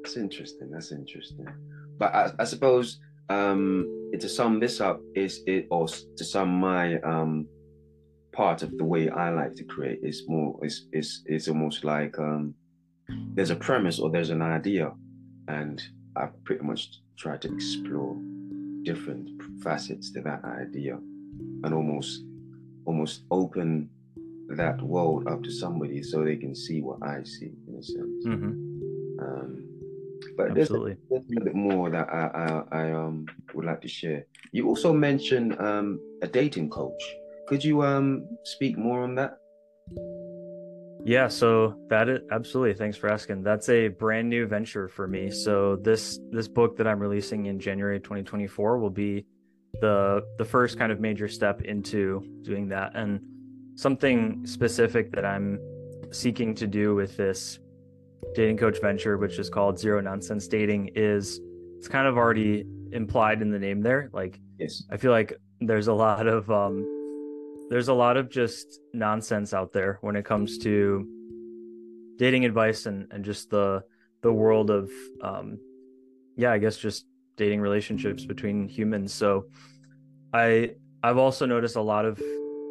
That's 0.04 0.18
interesting 0.18 0.70
that's 0.72 0.92
interesting 0.92 1.48
but 1.98 2.14
i, 2.14 2.32
I 2.40 2.44
suppose 2.44 3.00
um 3.30 4.10
to 4.20 4.30
sum 4.30 4.60
this 4.60 4.80
up 4.80 5.02
is 5.16 5.42
it 5.48 5.68
or 5.72 5.88
to 5.88 6.24
sum 6.24 6.50
my 6.50 7.00
um 7.02 7.48
part 8.32 8.64
of 8.64 8.78
the 8.78 8.84
way 8.84 9.10
i 9.10 9.30
like 9.30 9.56
to 9.56 9.64
create 9.64 10.00
is 10.04 10.24
more 10.28 10.60
is 10.64 10.88
is 10.92 11.24
it's 11.26 11.48
almost 11.48 11.84
like 11.84 12.18
um 12.20 12.54
there's 13.34 13.50
a 13.50 13.56
premise 13.56 14.00
or 14.00 14.10
there's 14.10 14.30
an 14.30 14.42
idea 14.42 14.92
and 15.48 15.82
i 16.16 16.28
pretty 16.44 16.64
much 16.64 17.00
try 17.18 17.38
to 17.38 17.54
explore 17.54 18.16
different 18.84 19.30
facets 19.64 20.12
to 20.12 20.22
that 20.22 20.44
idea 20.44 20.96
and 21.64 21.74
almost 21.74 22.24
almost 22.86 23.24
open 23.32 23.90
that 24.50 24.82
world 24.82 25.28
up 25.28 25.42
to 25.44 25.52
somebody 25.52 26.04
so 26.04 26.24
they 26.24 26.36
can 26.36 26.56
see 26.56 26.82
what 26.82 27.02
I 27.02 27.24
see 27.24 27.52
in 27.68 27.76
a 27.76 27.84
sense. 27.84 28.26
Mm-hmm. 28.26 29.24
Um, 29.24 29.73
but 30.38 30.53
there's 30.53 30.72
a, 30.72 30.80
there's 31.10 31.25
a, 31.25 31.30
little 31.30 31.46
bit 31.46 31.56
more 31.56 31.89
that 31.89 32.08
I, 32.10 32.63
I, 32.72 32.80
I, 32.80 32.92
um 32.92 33.25
would 33.53 33.65
like 33.65 33.82
to 33.82 33.88
share. 33.88 34.25
You 34.51 34.68
also 34.68 34.94
mentioned 34.94 35.60
um, 35.60 36.00
a 36.22 36.27
dating 36.27 36.70
coach. 36.70 37.03
Could 37.48 37.63
you 37.63 37.84
um 37.84 38.27
speak 38.44 38.77
more 38.77 39.03
on 39.03 39.15
that? 39.15 39.38
Yeah, 41.06 41.27
so 41.27 41.75
that 41.89 42.08
is 42.08 42.22
absolutely. 42.32 42.74
Thanks 42.75 42.96
for 42.96 43.10
asking. 43.10 43.44
That's 43.44 43.68
a 43.70 43.89
brand 43.89 44.30
new 44.30 44.48
venture 44.48 44.88
for 44.88 45.08
me. 45.08 45.30
So 45.30 45.77
this 45.82 46.20
this 46.32 46.48
book 46.48 46.77
that 46.77 46.88
I'm 46.88 47.00
releasing 47.00 47.48
in 47.48 47.60
January 47.60 48.00
2024 48.00 48.77
will 48.77 48.89
be 48.89 49.25
the 49.82 50.22
the 50.38 50.46
first 50.46 50.80
kind 50.80 50.92
of 50.92 51.00
major 51.00 51.27
step 51.27 51.62
into 51.63 52.24
doing 52.44 52.70
that 52.70 52.96
and 52.96 53.20
something 53.75 54.46
specific 54.46 55.12
that 55.12 55.25
I'm 55.25 55.60
seeking 56.12 56.53
to 56.56 56.68
do 56.68 56.96
with 56.96 57.18
this 57.18 57.60
dating 58.34 58.58
coach 58.58 58.80
venture 58.82 59.18
which 59.18 59.40
is 59.40 59.50
called 59.50 59.80
Zero 59.80 60.02
Nonsense 60.02 60.48
Dating 60.48 60.90
is 60.96 61.40
it's 61.78 61.88
kind 61.88 62.08
of 62.08 62.18
already 62.18 62.66
implied 62.92 63.42
in 63.42 63.52
the 63.52 63.60
name 63.60 63.82
there 63.82 64.10
like 64.13 64.40
yes. 64.60 64.84
I 64.92 64.98
feel 64.98 65.12
like 65.12 65.34
there's 65.62 65.88
a 65.88 65.94
lot 65.94 66.28
of 66.28 66.50
um 66.50 66.86
there's 67.70 67.88
a 67.88 67.94
lot 67.94 68.18
of 68.18 68.30
just 68.30 68.80
nonsense 68.94 69.54
out 69.54 69.74
there 69.74 69.98
when 70.02 70.16
it 70.16 70.25
comes 70.25 70.58
to 70.60 71.08
dating 72.18 72.46
advice 72.46 72.86
and, 72.86 73.08
and 73.12 73.25
just 73.25 73.50
the 73.50 73.84
the 74.22 74.32
world 74.32 74.70
of 74.70 74.90
um 75.22 75.58
yeah 76.38 76.52
i 76.52 76.58
guess 76.58 76.78
just 76.78 77.06
dating 77.36 77.60
relationships 77.60 78.25
between 78.25 78.68
humans 78.68 79.13
so 79.13 79.46
i 80.34 80.70
i've 81.02 81.18
also 81.18 81.46
noticed 81.46 81.75
a 81.75 81.82
lot 81.82 82.06
of 82.06 82.22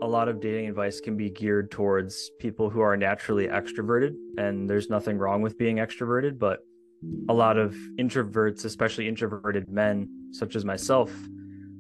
a 0.03 0.07
lot 0.07 0.29
of 0.29 0.41
dating 0.41 0.69
advice 0.69 1.01
can 1.01 1.17
be 1.17 1.31
geared 1.31 1.71
towards 1.71 2.33
people 2.41 2.69
who 2.69 2.81
are 2.81 2.97
naturally 2.97 3.47
extroverted 3.47 4.15
and 4.37 4.69
there's 4.69 4.91
nothing 4.91 5.17
wrong 5.17 5.41
with 5.43 5.57
being 5.57 5.77
extroverted 5.77 6.41
but 6.41 6.59
a 7.29 7.33
lot 7.33 7.57
of 7.57 7.77
introverts 7.99 8.65
especially 8.65 9.07
introverted 9.07 9.69
men 9.69 10.09
such 10.33 10.57
as 10.57 10.65
myself 10.65 11.13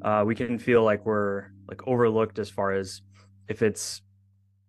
uh, 0.04 0.22
we 0.24 0.36
can 0.36 0.56
feel 0.56 0.84
like 0.84 1.04
we're 1.04 1.46
like 1.68 1.86
overlooked 1.88 2.38
as 2.38 2.48
far 2.48 2.72
as 2.72 3.02
if 3.48 3.60
it's 3.60 4.02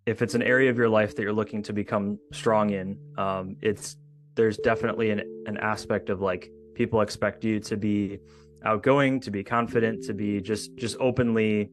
if 0.04 0.20
it's 0.20 0.34
an 0.34 0.42
area 0.42 0.68
of 0.68 0.76
your 0.76 0.88
life 0.88 1.14
that 1.14 1.22
you're 1.22 1.32
looking 1.32 1.62
to 1.62 1.72
become 1.72 2.18
strong 2.32 2.70
in 2.70 2.98
um, 3.18 3.56
it's 3.62 3.96
there's 4.34 4.58
definitely 4.58 5.10
an, 5.10 5.20
an 5.46 5.56
aspect 5.58 6.10
of 6.10 6.20
like 6.20 6.50
people 6.74 7.02
expect 7.02 7.44
you 7.44 7.60
to 7.60 7.76
be 7.76 8.18
outgoing 8.64 9.20
to 9.20 9.30
be 9.30 9.44
confident 9.44 10.02
to 10.02 10.12
be 10.12 10.40
just 10.40 10.74
just 10.76 10.96
openly 10.98 11.70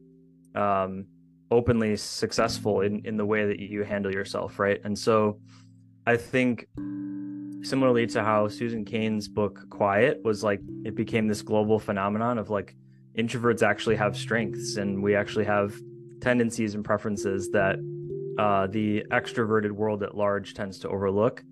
um, 0.54 1.06
openly 1.52 1.96
successful 1.96 2.80
in 2.80 3.04
in 3.04 3.16
the 3.16 3.24
way 3.24 3.46
that 3.46 3.60
you 3.60 3.82
handle 3.82 4.12
yourself 4.12 4.58
right 4.58 4.80
and 4.84 4.98
so 4.98 5.38
i 6.06 6.16
think 6.16 6.66
similarly 7.62 8.06
to 8.06 8.22
how 8.22 8.48
susan 8.48 8.84
cain's 8.84 9.28
book 9.28 9.60
quiet 9.70 10.20
was 10.24 10.42
like 10.42 10.60
it 10.84 10.94
became 10.94 11.28
this 11.28 11.42
global 11.42 11.78
phenomenon 11.78 12.38
of 12.38 12.50
like 12.50 12.74
introverts 13.16 13.62
actually 13.62 13.96
have 13.96 14.16
strengths 14.16 14.76
and 14.76 15.02
we 15.02 15.14
actually 15.14 15.44
have 15.44 15.74
tendencies 16.20 16.74
and 16.74 16.84
preferences 16.84 17.50
that 17.50 17.76
uh, 18.38 18.66
the 18.68 19.04
extroverted 19.10 19.70
world 19.70 20.02
at 20.02 20.16
large 20.16 20.54
tends 20.54 20.78
to 20.78 20.88
overlook. 20.88 21.42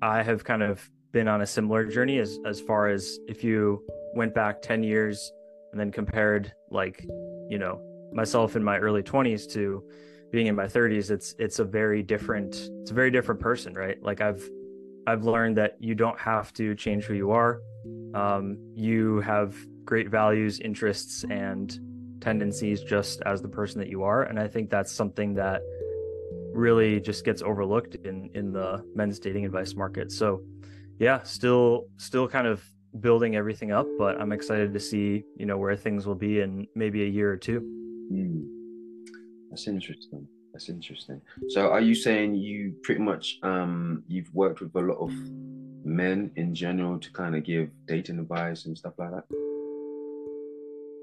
I 0.00 0.22
have 0.22 0.44
kind 0.44 0.62
of 0.62 0.88
been 1.12 1.28
on 1.28 1.42
a 1.42 1.46
similar 1.46 1.84
journey 1.84 2.18
as 2.18 2.38
as 2.46 2.60
far 2.60 2.88
as 2.88 3.18
if 3.28 3.44
you 3.44 3.84
went 4.14 4.34
back 4.34 4.62
10 4.62 4.82
years 4.82 5.32
and 5.72 5.80
then 5.80 5.90
compared 5.90 6.52
like 6.70 7.04
you 7.48 7.58
know 7.58 7.80
myself 8.16 8.56
in 8.56 8.64
my 8.64 8.78
early 8.78 9.02
20s 9.02 9.50
to 9.52 9.84
being 10.32 10.48
in 10.48 10.56
my 10.56 10.64
30s 10.64 11.10
it's 11.10 11.34
it's 11.38 11.60
a 11.60 11.64
very 11.64 12.02
different 12.02 12.70
it's 12.80 12.90
a 12.90 12.94
very 12.94 13.10
different 13.10 13.40
person 13.40 13.74
right 13.74 14.02
like 14.02 14.20
i've 14.20 14.42
i've 15.06 15.24
learned 15.24 15.56
that 15.56 15.76
you 15.78 15.94
don't 15.94 16.18
have 16.18 16.52
to 16.52 16.74
change 16.74 17.04
who 17.04 17.14
you 17.14 17.30
are 17.30 17.60
um, 18.14 18.56
you 18.74 19.20
have 19.20 19.54
great 19.84 20.08
values, 20.08 20.58
interests, 20.60 21.24
and 21.30 21.78
tendencies 22.20 22.82
just 22.82 23.20
as 23.26 23.42
the 23.42 23.48
person 23.48 23.78
that 23.78 23.88
you 23.88 24.02
are. 24.02 24.22
And 24.22 24.38
I 24.38 24.48
think 24.48 24.70
that's 24.70 24.90
something 24.90 25.34
that 25.34 25.60
really 26.52 26.98
just 27.00 27.24
gets 27.24 27.42
overlooked 27.42 27.96
in 28.06 28.30
in 28.34 28.52
the 28.52 28.82
men's 28.94 29.18
dating 29.18 29.44
advice 29.44 29.74
market. 29.74 30.10
So 30.10 30.42
yeah, 30.98 31.22
still 31.22 31.86
still 31.98 32.26
kind 32.26 32.46
of 32.46 32.64
building 33.00 33.36
everything 33.36 33.72
up, 33.72 33.86
but 33.98 34.18
I'm 34.18 34.32
excited 34.32 34.72
to 34.72 34.80
see, 34.80 35.24
you 35.36 35.44
know, 35.44 35.58
where 35.58 35.76
things 35.76 36.06
will 36.06 36.14
be 36.14 36.40
in 36.40 36.66
maybe 36.74 37.02
a 37.02 37.08
year 37.08 37.30
or 37.30 37.36
two. 37.36 37.85
Mm. 38.12 38.46
That's 39.50 39.66
interesting. 39.68 40.26
That's 40.52 40.68
interesting. 40.68 41.20
So 41.48 41.70
are 41.70 41.80
you 41.80 41.94
saying 41.94 42.36
you 42.36 42.74
pretty 42.82 43.00
much 43.00 43.38
um 43.42 44.04
you've 44.08 44.32
worked 44.34 44.60
with 44.60 44.74
a 44.74 44.80
lot 44.80 44.98
of 44.98 45.12
men 45.84 46.30
in 46.36 46.54
general 46.54 46.98
to 46.98 47.12
kind 47.12 47.36
of 47.36 47.44
give 47.44 47.70
dating 47.86 48.18
advice 48.18 48.66
and 48.66 48.76
stuff 48.76 48.94
like 48.98 49.10
that? 49.10 49.24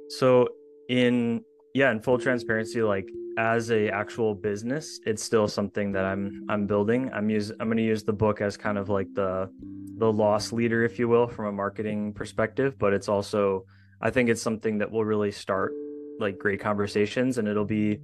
So 0.09 0.47
in 0.89 1.43
yeah, 1.73 1.91
in 1.91 1.99
full 1.99 2.19
transparency, 2.19 2.81
like 2.81 3.09
as 3.37 3.71
a 3.71 3.89
actual 3.89 4.35
business, 4.35 4.99
it's 5.05 5.23
still 5.23 5.47
something 5.47 5.91
that 5.93 6.05
I'm 6.05 6.45
I'm 6.49 6.67
building. 6.67 7.11
I'm 7.13 7.29
use 7.29 7.51
I'm 7.59 7.67
going 7.67 7.77
to 7.77 7.83
use 7.83 8.03
the 8.03 8.13
book 8.13 8.41
as 8.41 8.57
kind 8.57 8.77
of 8.77 8.89
like 8.89 9.07
the 9.13 9.49
the 9.97 10.11
loss 10.11 10.51
leader, 10.51 10.83
if 10.83 10.99
you 10.99 11.07
will, 11.07 11.27
from 11.27 11.45
a 11.45 11.51
marketing 11.51 12.13
perspective. 12.13 12.77
But 12.77 12.93
it's 12.93 13.09
also 13.09 13.65
I 14.01 14.09
think 14.09 14.29
it's 14.29 14.41
something 14.41 14.77
that 14.79 14.91
will 14.91 15.05
really 15.05 15.31
start 15.31 15.73
like 16.19 16.37
great 16.37 16.59
conversations, 16.59 17.37
and 17.37 17.47
it'll 17.47 17.65
be 17.65 17.99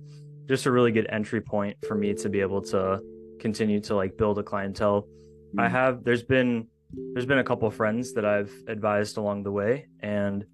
just 0.48 0.66
a 0.66 0.72
really 0.72 0.92
good 0.92 1.08
entry 1.10 1.42
point 1.42 1.78
for 1.88 1.96
me 1.96 2.14
to 2.16 2.30
be 2.30 2.42
able 2.42 2.62
to 2.62 3.00
continue 3.40 3.80
to 3.80 3.96
like 3.96 4.18
build 4.18 4.40
a 4.40 4.44
clientele. 4.44 5.02
Mm-hmm. 5.02 5.60
I 5.60 5.68
mm. 5.68 5.72
have 5.72 6.04
there's 6.04 6.24
been 6.24 6.68
there's 7.14 7.26
been 7.26 7.40
a 7.40 7.44
couple 7.44 7.70
friends 7.70 8.14
that 8.14 8.26
I've 8.26 8.52
advised 8.68 9.18
along 9.18 9.44
the 9.44 9.52
way, 9.52 9.88
and 10.00 10.46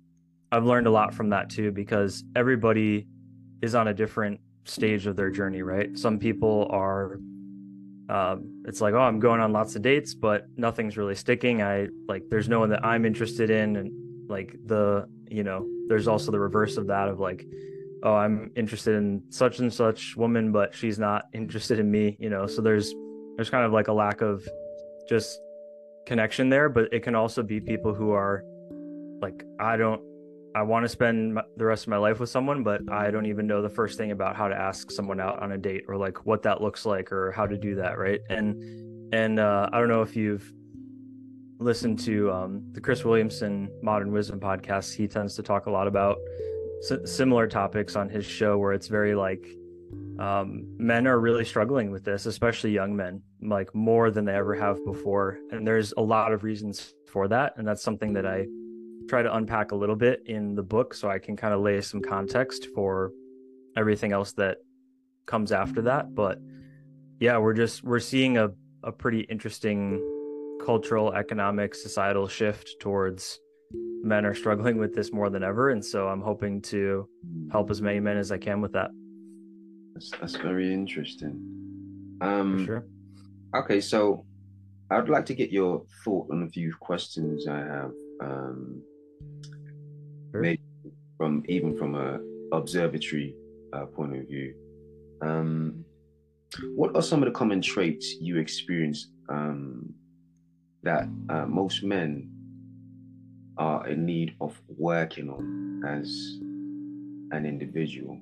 I've 0.52 0.66
learned 0.66 0.88
a 0.88 0.92
lot 0.92 1.14
from 1.14 1.30
that 1.30 1.50
too 1.50 1.72
because 1.72 2.24
everybody 2.36 3.08
is 3.62 3.74
on 3.76 3.88
a 3.88 3.94
different 3.94 4.40
stage 4.66 5.08
of 5.08 5.16
their 5.16 5.30
journey, 5.30 5.62
right? 5.62 5.98
Some 5.98 6.20
people 6.20 6.68
are 6.72 7.20
um, 8.10 8.64
it's 8.66 8.82
like, 8.82 8.94
oh, 8.94 9.00
I'm 9.00 9.20
going 9.20 9.42
on 9.42 9.52
lots 9.52 9.76
of 9.76 9.82
dates, 9.82 10.14
but 10.14 10.46
nothing's 10.58 10.98
really 10.98 11.16
sticking. 11.16 11.62
I 11.62 11.88
like 12.08 12.24
there's 12.30 12.48
no 12.48 12.60
one 12.60 12.70
that 12.70 12.86
I'm 12.86 13.06
interested 13.06 13.50
in 13.50 13.76
and 13.78 14.30
like 14.30 14.56
the, 14.66 15.08
you 15.30 15.44
know, 15.44 15.68
there's 15.88 16.08
also 16.08 16.32
the 16.32 16.40
reverse 16.40 16.78
of 16.78 16.88
that 16.88 17.08
of 17.08 17.20
like, 17.20 17.46
oh, 18.04 18.14
I'm 18.14 18.52
interested 18.56 18.96
in 18.96 19.24
such 19.30 19.60
and 19.60 19.74
such 19.74 20.16
woman, 20.16 20.52
but 20.52 20.74
she's 20.74 21.00
not 21.00 21.26
interested 21.34 21.80
in 21.80 21.90
me, 21.90 22.18
you 22.20 22.30
know. 22.30 22.48
So 22.48 22.62
there's 22.62 22.94
there's 23.36 23.50
kind 23.50 23.66
of 23.66 23.72
like 23.72 23.88
a 23.88 23.94
lack 23.94 24.22
of 24.22 24.48
just 25.08 25.40
connection 26.06 26.50
there, 26.50 26.70
but 26.70 26.94
it 26.94 27.04
can 27.04 27.16
also 27.16 27.44
be 27.44 27.60
people 27.60 27.94
who 27.94 28.12
are 28.12 28.44
like 29.22 29.44
I 29.60 29.78
don't 29.78 30.02
I 30.56 30.62
want 30.62 30.86
to 30.86 30.90
spend 30.90 31.38
the 31.58 31.66
rest 31.66 31.84
of 31.84 31.90
my 31.90 31.98
life 31.98 32.22
with 32.22 32.30
someone, 32.30 32.64
but 32.64 32.82
I 32.90 33.12
don't 33.12 33.26
even 33.26 33.46
know 33.46 33.62
the 33.62 33.70
first 33.70 33.98
thing 33.98 34.12
about 34.12 34.38
how 34.38 34.48
to 34.48 34.56
ask 34.56 34.90
someone 34.90 35.20
out 35.20 35.42
on 35.42 35.52
a 35.52 35.58
date 35.58 35.84
or 35.90 35.98
like 35.98 36.26
what 36.26 36.44
that 36.44 36.62
looks 36.62 36.86
like 36.86 37.12
or 37.12 37.34
how 37.34 37.46
to 37.46 37.58
do 37.58 37.76
that, 37.76 37.98
right? 37.98 38.22
And 38.30 39.14
and 39.14 39.40
uh, 39.40 39.70
I 39.74 39.80
don't 39.80 39.90
know 39.90 40.02
if 40.02 40.16
you've 40.16 40.50
listened 41.60 42.00
to 42.00 42.32
um, 42.32 42.64
the 42.72 42.82
Chris 42.82 43.06
Williamson 43.06 43.70
Modern 43.82 44.12
Wisdom 44.12 44.40
podcast. 44.40 44.96
He 44.96 45.08
tends 45.08 45.36
to 45.36 45.44
talk 45.44 45.68
a 45.68 45.72
lot 45.72 45.88
about 45.88 46.18
s- 46.90 47.12
similar 47.12 47.48
topics 47.48 47.96
on 47.96 48.10
his 48.10 48.26
show, 48.26 48.58
where 48.58 48.74
it's 48.74 48.88
very 48.88 49.16
like 49.16 49.46
um, 50.20 50.66
men 50.78 51.08
are 51.08 51.20
really 51.20 51.46
struggling 51.46 51.92
with 51.92 52.04
this, 52.04 52.26
especially 52.26 52.72
young 52.72 52.96
men, 52.96 53.22
like 53.42 53.74
more 53.74 54.12
than 54.12 54.26
they 54.26 54.36
ever 54.36 54.56
have 54.56 54.84
before. 54.86 55.38
And 55.52 55.66
there's 55.66 55.94
a 55.98 56.02
lot 56.02 56.32
of 56.32 56.44
reasons 56.44 56.94
for 57.08 57.28
that. 57.28 57.54
And 57.58 57.68
that's 57.68 57.82
something 57.82 58.14
that 58.14 58.26
I 58.26 58.46
try 59.08 59.22
to 59.22 59.36
unpack 59.36 59.72
a 59.72 59.76
little 59.76 59.96
bit 59.96 60.24
in 60.26 60.56
the 60.56 60.64
book 60.64 60.94
so 60.94 61.10
I 61.10 61.20
can 61.20 61.36
kind 61.36 61.54
of 61.54 61.62
lay 61.62 61.80
some 61.82 62.02
context 62.02 62.68
for 62.74 63.12
everything 63.78 64.12
else 64.12 64.34
that 64.34 64.58
comes 65.26 65.52
after 65.52 65.82
that. 65.84 66.16
But 66.16 66.40
yeah, 67.20 67.38
we're 67.38 67.54
just 67.54 67.84
we're 67.84 68.00
seeing 68.00 68.38
a, 68.38 68.50
a 68.84 68.92
pretty 68.92 69.22
interesting 69.22 70.02
cultural, 70.66 71.14
economic, 71.14 71.76
societal 71.76 72.28
shift 72.28 72.76
towards 72.80 73.40
men 74.04 74.26
are 74.26 74.34
struggling 74.34 74.78
with 74.78 74.94
this 74.96 75.12
more 75.12 75.30
than 75.30 75.44
ever. 75.44 75.70
And 75.70 75.84
so 75.84 76.08
I'm 76.08 76.22
hoping 76.22 76.62
to 76.64 77.08
help 77.52 77.70
as 77.70 77.82
many 77.82 78.00
men 78.00 78.18
as 78.18 78.32
I 78.32 78.38
can 78.38 78.62
with 78.62 78.74
that. 78.74 78.90
That's, 79.94 80.12
that's 80.20 80.36
very 80.36 80.74
interesting. 80.74 81.34
Um, 82.22 82.60
For 82.60 82.66
sure. 82.66 82.86
Okay, 83.56 83.80
so 83.80 84.26
I'd 84.92 85.10
like 85.10 85.26
to 85.28 85.36
get 85.36 85.52
your 85.52 85.84
thought 86.04 86.28
on 86.32 86.44
a 86.44 86.50
few 86.50 86.74
questions 86.80 87.48
I 87.48 87.60
have. 87.60 87.92
Um, 88.22 88.82
Sure. 90.32 90.42
maybe 90.42 90.62
from 91.18 91.44
even 91.48 91.78
from 91.78 91.96
a 91.96 92.20
observatory 92.52 93.36
uh, 93.72 93.86
point 93.86 94.18
of 94.18 94.28
view. 94.28 94.54
Um, 95.22 95.86
what 96.76 96.94
are 96.96 97.02
some 97.02 97.24
of 97.24 97.28
the 97.28 97.32
common 97.32 97.62
traits 97.62 98.16
you 98.20 98.38
experience 98.38 99.12
um, 99.30 99.94
that 100.86 101.10
uh, 101.30 101.46
most 101.46 101.84
men 101.84 102.30
are 103.58 103.88
in 103.88 104.06
need 104.06 104.36
of 104.40 104.60
working 104.78 105.30
on 105.30 105.84
as 105.86 106.40
an 107.36 107.46
individual? 107.46 108.20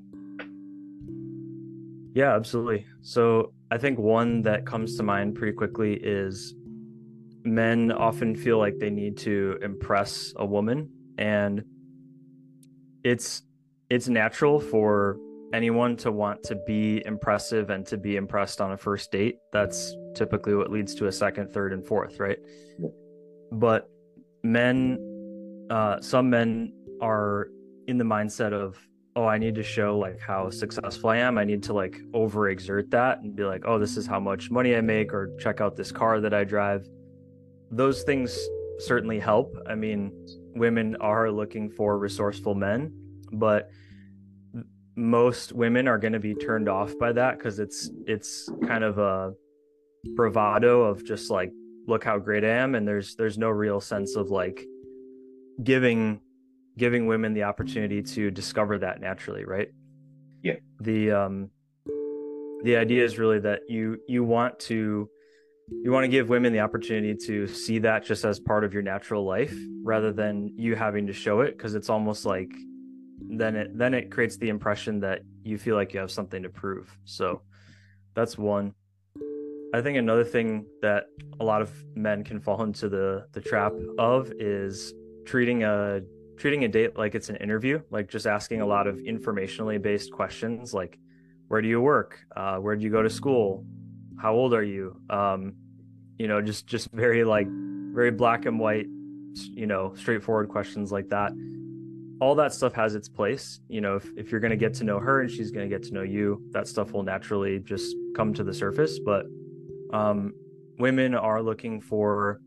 Yeah, 2.15 2.35
absolutely. 2.35 2.85
So 3.01 3.53
I 3.69 3.77
think 3.77 3.99
one 3.99 4.41
that 4.43 4.65
comes 4.65 4.97
to 4.97 5.03
mind 5.03 5.35
pretty 5.35 5.53
quickly 5.53 5.93
is 5.95 6.55
men 7.43 7.91
often 7.91 8.35
feel 8.35 8.57
like 8.57 8.77
they 8.79 8.89
need 8.89 9.17
to 9.17 9.59
impress 9.61 10.33
a 10.37 10.45
woman 10.45 10.89
and 11.17 11.63
it's 13.03 13.41
it's 13.89 14.07
natural 14.07 14.59
for 14.59 15.17
anyone 15.53 15.95
to 15.95 16.11
want 16.11 16.43
to 16.43 16.55
be 16.65 17.05
impressive 17.05 17.69
and 17.69 17.85
to 17.85 17.97
be 17.97 18.15
impressed 18.15 18.59
on 18.59 18.71
a 18.71 18.77
first 18.77 19.11
date. 19.11 19.37
That's 19.51 19.95
typically 20.15 20.55
what 20.55 20.71
leads 20.71 20.95
to 20.95 21.07
a 21.07 21.11
second, 21.11 21.51
third, 21.51 21.71
and 21.71 21.85
fourth, 21.85 22.19
right? 22.19 22.39
But 23.51 23.87
men, 24.43 24.97
uh, 25.69 26.01
some 26.01 26.29
men 26.29 26.73
are 27.01 27.49
in 27.87 27.97
the 27.97 28.03
mindset 28.03 28.51
of, 28.51 28.77
oh, 29.15 29.25
I 29.25 29.37
need 29.37 29.53
to 29.55 29.63
show 29.63 29.97
like 29.97 30.19
how 30.19 30.49
successful 30.49 31.11
I 31.11 31.17
am. 31.17 31.37
I 31.37 31.43
need 31.43 31.61
to 31.63 31.73
like 31.73 31.99
overexert 32.13 32.89
that 32.89 33.19
and 33.19 33.35
be 33.35 33.43
like, 33.43 33.61
oh, 33.65 33.77
this 33.77 33.95
is 33.95 34.07
how 34.07 34.19
much 34.19 34.49
money 34.49 34.75
I 34.75 34.81
make, 34.81 35.13
or 35.13 35.29
check 35.39 35.61
out 35.61 35.75
this 35.75 35.91
car 35.91 36.19
that 36.19 36.33
I 36.33 36.43
drive. 36.43 36.87
Those 37.69 38.01
things 38.01 38.39
certainly 38.79 39.19
help. 39.19 39.55
I 39.67 39.75
mean, 39.75 40.11
women 40.55 40.95
are 40.99 41.29
looking 41.29 41.69
for 41.69 41.99
resourceful 41.99 42.55
men, 42.55 42.91
but 43.33 43.69
most 44.95 45.53
women 45.53 45.87
are 45.87 45.97
going 45.97 46.13
to 46.13 46.19
be 46.19 46.35
turned 46.35 46.69
off 46.69 46.93
by 46.99 47.11
that 47.11 47.37
because 47.37 47.59
it's 47.59 47.89
it's 48.05 48.49
kind 48.67 48.83
of 48.83 48.97
a 48.97 49.33
bravado 50.15 50.83
of 50.83 51.03
just 51.03 51.31
like 51.31 51.51
look 51.87 52.03
how 52.03 52.19
great 52.19 52.43
I 52.43 52.49
am 52.49 52.75
and 52.75 52.87
there's 52.87 53.15
there's 53.15 53.37
no 53.37 53.49
real 53.49 53.81
sense 53.81 54.15
of 54.15 54.29
like 54.29 54.63
giving 55.63 56.21
giving 56.77 57.07
women 57.07 57.33
the 57.33 57.43
opportunity 57.43 58.01
to 58.01 58.31
discover 58.31 58.79
that 58.79 58.99
naturally, 58.99 59.45
right? 59.45 59.69
Yeah. 60.41 60.55
The 60.79 61.11
um 61.11 61.49
the 62.63 62.77
idea 62.77 63.03
is 63.03 63.17
really 63.17 63.39
that 63.39 63.61
you 63.67 63.97
you 64.07 64.23
want 64.23 64.59
to 64.59 65.09
you 65.69 65.91
want 65.91 66.03
to 66.03 66.07
give 66.09 66.29
women 66.29 66.53
the 66.53 66.59
opportunity 66.59 67.15
to 67.25 67.47
see 67.47 67.79
that 67.79 68.03
just 68.03 68.25
as 68.25 68.39
part 68.39 68.63
of 68.63 68.73
your 68.73 68.83
natural 68.83 69.25
life 69.25 69.55
rather 69.83 70.11
than 70.11 70.51
you 70.57 70.75
having 70.75 71.07
to 71.07 71.13
show 71.13 71.41
it 71.41 71.57
because 71.57 71.75
it's 71.75 71.89
almost 71.89 72.25
like 72.25 72.51
then 73.29 73.55
it 73.55 73.77
then 73.77 73.93
it 73.93 74.11
creates 74.11 74.37
the 74.37 74.49
impression 74.49 74.99
that 75.01 75.21
you 75.43 75.57
feel 75.57 75.75
like 75.75 75.93
you 75.93 75.99
have 75.99 76.11
something 76.11 76.43
to 76.43 76.49
prove. 76.49 76.97
So 77.05 77.41
that's 78.13 78.37
one. 78.37 78.73
I 79.73 79.81
think 79.81 79.97
another 79.97 80.23
thing 80.23 80.65
that 80.81 81.05
a 81.39 81.43
lot 81.43 81.61
of 81.61 81.71
men 81.95 82.23
can 82.23 82.39
fall 82.39 82.61
into 82.63 82.89
the 82.89 83.27
the 83.31 83.41
trap 83.41 83.73
of 83.97 84.31
is 84.39 84.93
treating 85.25 85.63
a 85.63 86.01
treating 86.37 86.63
a 86.63 86.67
date 86.67 86.97
like 86.97 87.15
it's 87.15 87.29
an 87.29 87.37
interview, 87.37 87.81
like 87.89 88.09
just 88.09 88.27
asking 88.27 88.61
a 88.61 88.65
lot 88.65 88.87
of 88.87 88.97
informationally 88.97 89.81
based 89.81 90.11
questions 90.11 90.73
like 90.73 90.99
where 91.47 91.61
do 91.61 91.67
you 91.67 91.81
work? 91.81 92.19
Uh, 92.35 92.57
where 92.57 92.75
do 92.75 92.83
you 92.83 92.89
go 92.89 93.01
to 93.01 93.09
school? 93.09 93.65
How 94.19 94.33
old 94.33 94.53
are 94.53 94.63
you? 94.63 94.99
Um, 95.09 95.55
you 96.17 96.27
know, 96.27 96.41
just 96.41 96.67
just 96.67 96.91
very 96.91 97.23
like 97.23 97.47
very 97.49 98.11
black 98.11 98.45
and 98.45 98.59
white, 98.59 98.87
you 99.35 99.67
know, 99.67 99.93
straightforward 99.95 100.49
questions 100.49 100.91
like 100.91 101.09
that 101.09 101.31
all 102.23 102.35
that 102.35 102.53
stuff 102.53 102.73
has 102.73 102.95
its 102.95 103.09
place. 103.09 103.59
You 103.67 103.81
know, 103.81 103.97
if, 103.97 104.05
if 104.15 104.31
you're 104.31 104.39
going 104.39 104.57
to 104.57 104.63
get 104.65 104.73
to 104.75 104.85
know 104.85 104.97
her 104.97 105.19
and 105.21 105.29
she's 105.29 105.51
going 105.51 105.69
to 105.69 105.75
get 105.75 105.83
to 105.89 105.93
know 105.93 106.03
you, 106.03 106.41
that 106.51 106.69
stuff 106.69 106.93
will 106.93 107.03
naturally 107.03 107.59
just 107.59 107.93
come 108.15 108.33
to 108.35 108.45
the 108.45 108.53
surface. 108.53 108.97
But 108.97 109.25
um, 109.91 110.33
women 110.79 111.15
are 111.15 111.41
looking 111.41 111.81
for, 111.81 112.39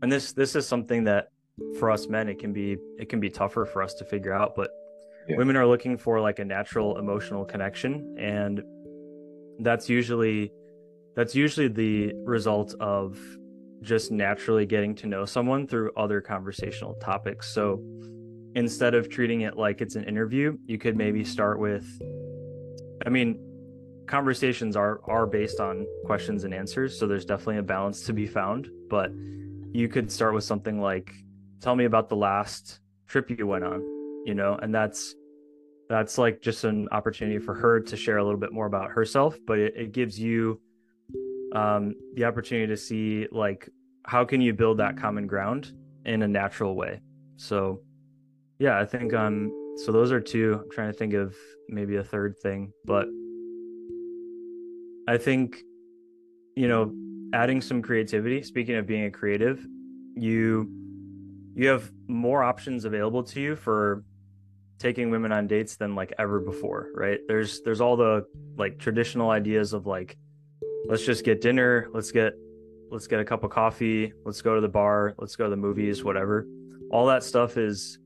and 0.00 0.10
this 0.10 0.32
this 0.32 0.56
is 0.56 0.66
something 0.66 1.04
that 1.04 1.28
for 1.78 1.90
us 1.90 2.08
men 2.08 2.30
it 2.30 2.38
can 2.38 2.54
be 2.54 2.78
it 2.98 3.10
can 3.10 3.20
be 3.20 3.28
tougher 3.28 3.66
for 3.66 3.82
us 3.82 3.92
to 3.94 4.04
figure 4.06 4.32
out. 4.32 4.56
But 4.56 4.70
Yeah. 5.28 5.36
women 5.36 5.54
are 5.56 5.66
looking 5.66 5.98
for 5.98 6.18
like 6.28 6.38
a 6.38 6.44
natural 6.44 6.98
emotional 6.98 7.44
connection, 7.44 7.92
and 8.18 8.62
that's 9.66 9.86
usually 9.98 10.50
that's 11.14 11.34
usually 11.34 11.68
the 11.68 12.14
result 12.24 12.74
of 12.80 13.18
just 13.82 14.10
naturally 14.10 14.64
getting 14.64 14.94
to 14.94 15.06
know 15.06 15.26
someone 15.26 15.66
through 15.66 15.90
other 16.04 16.22
conversational 16.22 16.94
topics. 17.10 17.44
So 17.54 17.64
instead 18.54 18.94
of 18.94 19.08
treating 19.08 19.42
it 19.42 19.56
like 19.56 19.80
it's 19.80 19.96
an 19.96 20.04
interview, 20.04 20.56
you 20.66 20.78
could 20.78 20.96
maybe 20.96 21.24
start 21.24 21.58
with 21.58 21.86
I 23.06 23.08
mean, 23.08 23.38
conversations 24.06 24.76
are 24.76 25.00
are 25.04 25.26
based 25.26 25.60
on 25.60 25.86
questions 26.04 26.44
and 26.44 26.52
answers, 26.52 26.98
so 26.98 27.06
there's 27.06 27.24
definitely 27.24 27.58
a 27.58 27.62
balance 27.62 28.02
to 28.06 28.12
be 28.12 28.26
found, 28.26 28.68
but 28.88 29.10
you 29.72 29.88
could 29.88 30.10
start 30.10 30.34
with 30.34 30.44
something 30.44 30.80
like 30.80 31.12
tell 31.60 31.76
me 31.76 31.84
about 31.84 32.08
the 32.08 32.16
last 32.16 32.80
trip 33.06 33.30
you 33.30 33.46
went 33.46 33.64
on, 33.64 33.80
you 34.26 34.34
know, 34.34 34.58
and 34.62 34.74
that's 34.74 35.14
that's 35.88 36.18
like 36.18 36.40
just 36.40 36.64
an 36.64 36.88
opportunity 36.92 37.38
for 37.38 37.54
her 37.54 37.80
to 37.80 37.96
share 37.96 38.18
a 38.18 38.24
little 38.24 38.38
bit 38.38 38.52
more 38.52 38.66
about 38.66 38.90
herself, 38.90 39.38
but 39.46 39.58
it, 39.58 39.74
it 39.76 39.92
gives 39.92 40.18
you 40.18 40.60
um 41.54 41.94
the 42.14 42.24
opportunity 42.24 42.66
to 42.66 42.76
see 42.76 43.26
like 43.32 43.68
how 44.06 44.24
can 44.24 44.40
you 44.40 44.52
build 44.52 44.78
that 44.78 44.96
common 44.96 45.26
ground 45.26 45.72
in 46.04 46.22
a 46.22 46.28
natural 46.28 46.74
way. 46.74 47.00
So 47.36 47.80
yeah, 48.60 48.78
I 48.78 48.84
think 48.84 49.12
um 49.14 49.52
so 49.76 49.90
those 49.90 50.12
are 50.12 50.20
two. 50.20 50.60
I'm 50.62 50.70
trying 50.70 50.92
to 50.92 50.98
think 50.98 51.14
of 51.14 51.34
maybe 51.68 51.96
a 51.96 52.04
third 52.04 52.38
thing, 52.38 52.72
but 52.84 53.08
I 55.08 55.16
think 55.16 55.62
you 56.54 56.68
know, 56.68 56.92
adding 57.32 57.60
some 57.60 57.80
creativity, 57.80 58.42
speaking 58.42 58.76
of 58.76 58.86
being 58.86 59.04
a 59.06 59.10
creative, 59.10 59.66
you 60.14 60.70
you 61.54 61.68
have 61.68 61.90
more 62.06 62.42
options 62.42 62.84
available 62.84 63.22
to 63.24 63.40
you 63.40 63.56
for 63.56 64.04
taking 64.78 65.10
women 65.10 65.32
on 65.32 65.46
dates 65.46 65.76
than 65.76 65.94
like 65.94 66.12
ever 66.18 66.38
before, 66.38 66.88
right? 66.94 67.20
There's 67.28 67.62
there's 67.62 67.80
all 67.80 67.96
the 67.96 68.26
like 68.56 68.78
traditional 68.78 69.30
ideas 69.30 69.72
of 69.72 69.86
like 69.86 70.18
let's 70.86 71.04
just 71.04 71.24
get 71.24 71.40
dinner, 71.40 71.88
let's 71.94 72.10
get 72.10 72.34
let's 72.90 73.06
get 73.06 73.20
a 73.20 73.24
cup 73.24 73.42
of 73.42 73.50
coffee, 73.50 74.12
let's 74.24 74.42
go 74.42 74.54
to 74.54 74.60
the 74.60 74.68
bar, 74.68 75.14
let's 75.18 75.34
go 75.36 75.44
to 75.44 75.50
the 75.50 75.56
movies, 75.56 76.04
whatever. 76.04 76.46
All 76.90 77.06
that 77.06 77.22
stuff 77.22 77.56
is 77.56 77.98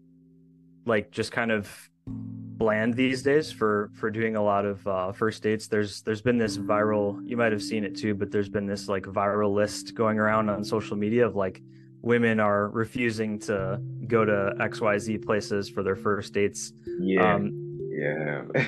like 0.87 1.11
just 1.11 1.33
kind 1.33 1.51
of 1.51 1.91
bland 2.07 2.95
these 2.95 3.23
days 3.23 3.51
for 3.51 3.91
for 3.95 4.11
doing 4.11 4.37
a 4.37 4.43
lot 4.43 4.65
of 4.65 4.87
uh, 4.87 5.13
first 5.13 5.43
dates. 5.43 5.67
There's 5.67 6.03
there's 6.03 6.23
been 6.23 6.39
this 6.39 6.57
viral, 6.59 7.21
you 7.25 7.37
might 7.37 7.53
have 7.53 7.63
seen 7.63 7.85
it 7.85 7.97
too, 7.97 8.15
but 8.15 8.31
there's 8.31 8.49
been 8.49 8.67
this 8.67 8.89
like 8.89 9.05
viral 9.05 9.53
list 9.55 9.95
going 9.95 10.19
around 10.19 10.49
on 10.51 10.63
social 10.65 10.97
media 10.97 11.27
of 11.27 11.35
like 11.35 11.63
women 12.03 12.39
are 12.39 12.69
refusing 12.69 13.39
to 13.41 13.81
go 14.07 14.25
to 14.25 14.55
XYZ 14.61 15.25
places 15.25 15.69
for 15.71 15.83
their 15.83 15.97
first 15.97 16.35
dates. 16.35 16.73
Yeah, 17.01 17.35
Um, 17.35 17.81
yeah. 17.91 18.43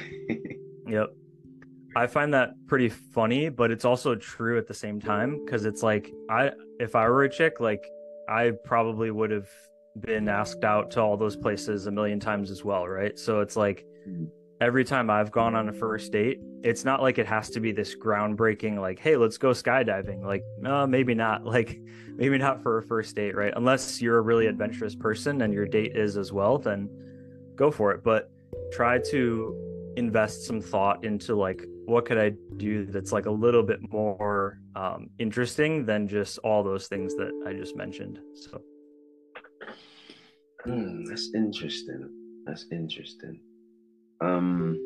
Yep. 0.89 1.09
I 1.97 2.07
find 2.07 2.33
that 2.35 2.51
pretty 2.69 2.89
funny, 2.89 3.49
but 3.49 3.71
it's 3.73 3.85
also 3.85 4.15
true 4.15 4.57
at 4.57 4.69
the 4.69 4.75
same 4.75 5.01
time 5.01 5.45
because 5.45 5.65
it's 5.65 5.83
like 5.83 6.13
I 6.31 6.53
if 6.79 6.95
I 6.95 7.09
were 7.09 7.25
a 7.25 7.29
chick, 7.31 7.59
like 7.59 7.85
I 8.29 8.53
probably 8.65 9.11
would 9.11 9.31
have 9.31 9.49
been 10.01 10.29
asked 10.29 10.65
out 10.65 10.91
to 10.93 11.01
all 11.01 11.17
those 11.17 11.37
places 11.37 11.87
a 11.87 11.91
million 11.91 12.21
times 12.21 12.51
as 12.51 12.65
well, 12.65 12.87
right? 12.87 13.19
So 13.19 13.41
it's 13.41 13.57
like 13.57 13.85
Mhm. 14.07 14.29
every 14.61 14.85
time 14.85 15.11
I've 15.11 15.31
gone 15.31 15.55
on 15.55 15.69
a 15.69 15.73
first 15.73 16.13
date, 16.13 16.41
it's 16.63 16.85
not 16.85 17.03
like 17.03 17.19
it 17.19 17.27
has 17.27 17.51
to 17.51 17.61
be 17.61 17.73
this 17.73 17.95
groundbreaking 17.97 18.79
like, 18.81 18.99
hey, 18.99 19.17
let's 19.17 19.39
go 19.39 19.51
skydiving. 19.51 20.23
Like, 20.23 20.43
uh, 20.65 20.87
maybe 20.87 21.15
not. 21.15 21.45
Like 21.57 21.81
maybe 22.17 22.39
not 22.39 22.63
for 22.63 22.79
a 22.79 22.83
first 22.83 23.15
date, 23.15 23.37
right? 23.37 23.53
Unless 23.57 24.01
you're 24.01 24.19
a 24.19 24.23
really 24.23 24.47
adventurous 24.47 24.95
person 24.95 25.43
and 25.43 25.53
your 25.53 25.67
date 25.67 25.95
is 25.97 26.17
as 26.17 26.33
well, 26.33 26.59
then 26.59 26.89
go 27.57 27.71
for 27.71 27.93
it. 27.93 28.03
But 28.03 28.31
try 28.73 28.99
to 29.11 29.93
invest 29.97 30.45
some 30.45 30.61
thought 30.61 31.05
into 31.05 31.35
like 31.35 31.65
what 31.87 32.05
could 32.05 32.19
I 32.19 32.33
do 32.57 32.85
that's 32.85 33.13
like 33.13 33.27
a 33.27 33.31
little 33.31 33.63
bit 33.63 33.81
more 33.93 34.59
um, 34.75 35.09
interesting 35.19 35.87
than 35.87 36.09
just 36.09 36.39
all 36.39 36.63
those 36.63 36.89
things 36.89 37.15
that 37.17 37.31
I 37.47 37.53
just 37.53 37.77
mentioned. 37.77 38.19
So, 38.35 38.61
mm, 40.67 41.07
that's 41.09 41.35
interesting. 41.35 42.09
That's 42.47 42.67
interesting. 42.71 43.41
Um, 44.21 44.79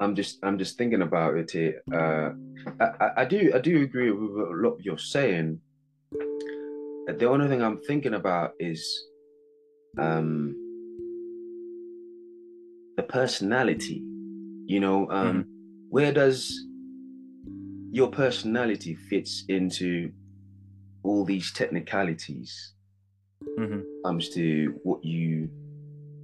I'm 0.00 0.14
just 0.14 0.38
I'm 0.42 0.58
just 0.58 0.78
thinking 0.78 1.02
about 1.02 1.36
it 1.36 1.50
here. 1.50 1.82
Uh, 1.92 2.30
I, 2.80 3.10
I 3.18 3.24
do 3.24 3.52
I 3.54 3.58
do 3.58 3.82
agree 3.82 4.10
with 4.10 4.30
a 4.30 4.52
lot 4.54 4.78
you're 4.80 4.98
saying. 4.98 5.60
The 7.06 7.28
only 7.28 7.48
thing 7.48 7.62
I'm 7.62 7.78
thinking 7.78 8.14
about 8.14 8.52
is 8.58 9.04
um, 9.98 10.54
the 12.96 13.02
personality. 13.02 14.02
You 14.66 14.80
know, 14.80 15.10
um, 15.10 15.26
mm-hmm. 15.26 15.50
where 15.90 16.12
does 16.12 16.64
your 17.90 18.08
personality 18.08 18.94
fits 18.94 19.44
into 19.48 20.12
all 21.02 21.24
these 21.24 21.52
technicalities? 21.52 22.72
Mm-hmm. 23.58 23.80
Comes 24.04 24.28
to 24.30 24.78
what 24.82 25.04
you 25.04 25.50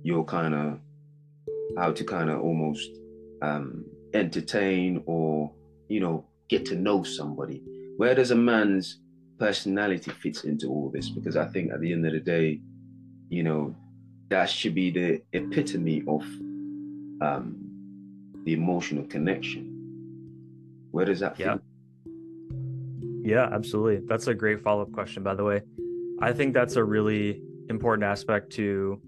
your 0.02 0.24
kind 0.24 0.54
of 0.54 0.78
how 1.76 1.92
to 1.92 2.04
kind 2.04 2.30
of 2.30 2.40
almost 2.40 2.90
um, 3.42 3.84
entertain 4.14 5.02
or 5.06 5.50
you 5.88 6.00
know 6.00 6.24
get 6.48 6.64
to 6.66 6.74
know 6.74 7.02
somebody. 7.02 7.62
Where 7.96 8.14
does 8.14 8.30
a 8.30 8.36
man's 8.36 9.00
personality 9.38 10.10
fits 10.10 10.44
into 10.44 10.68
all 10.68 10.90
this? 10.90 11.08
Because 11.08 11.36
I 11.36 11.46
think 11.46 11.72
at 11.72 11.80
the 11.80 11.92
end 11.92 12.06
of 12.06 12.12
the 12.12 12.20
day, 12.20 12.60
you 13.28 13.42
know, 13.42 13.74
that 14.28 14.48
should 14.48 14.74
be 14.74 14.90
the 14.90 15.22
epitome 15.32 16.02
of 16.06 16.22
um, 17.20 17.56
the 18.44 18.52
emotional 18.52 19.04
connection. 19.04 19.72
Where 20.90 21.04
does 21.04 21.20
that 21.20 21.38
yeah. 21.38 21.56
Yeah, 23.22 23.48
absolutely. 23.52 24.06
That's 24.06 24.28
a 24.28 24.34
great 24.34 24.62
follow 24.62 24.82
up 24.82 24.92
question, 24.92 25.22
by 25.22 25.34
the 25.34 25.42
way. 25.42 25.62
I 26.20 26.32
think 26.32 26.54
that's 26.54 26.76
a 26.76 26.84
really 26.84 27.42
important 27.68 28.04
aspect 28.04 28.52
to 28.52 29.00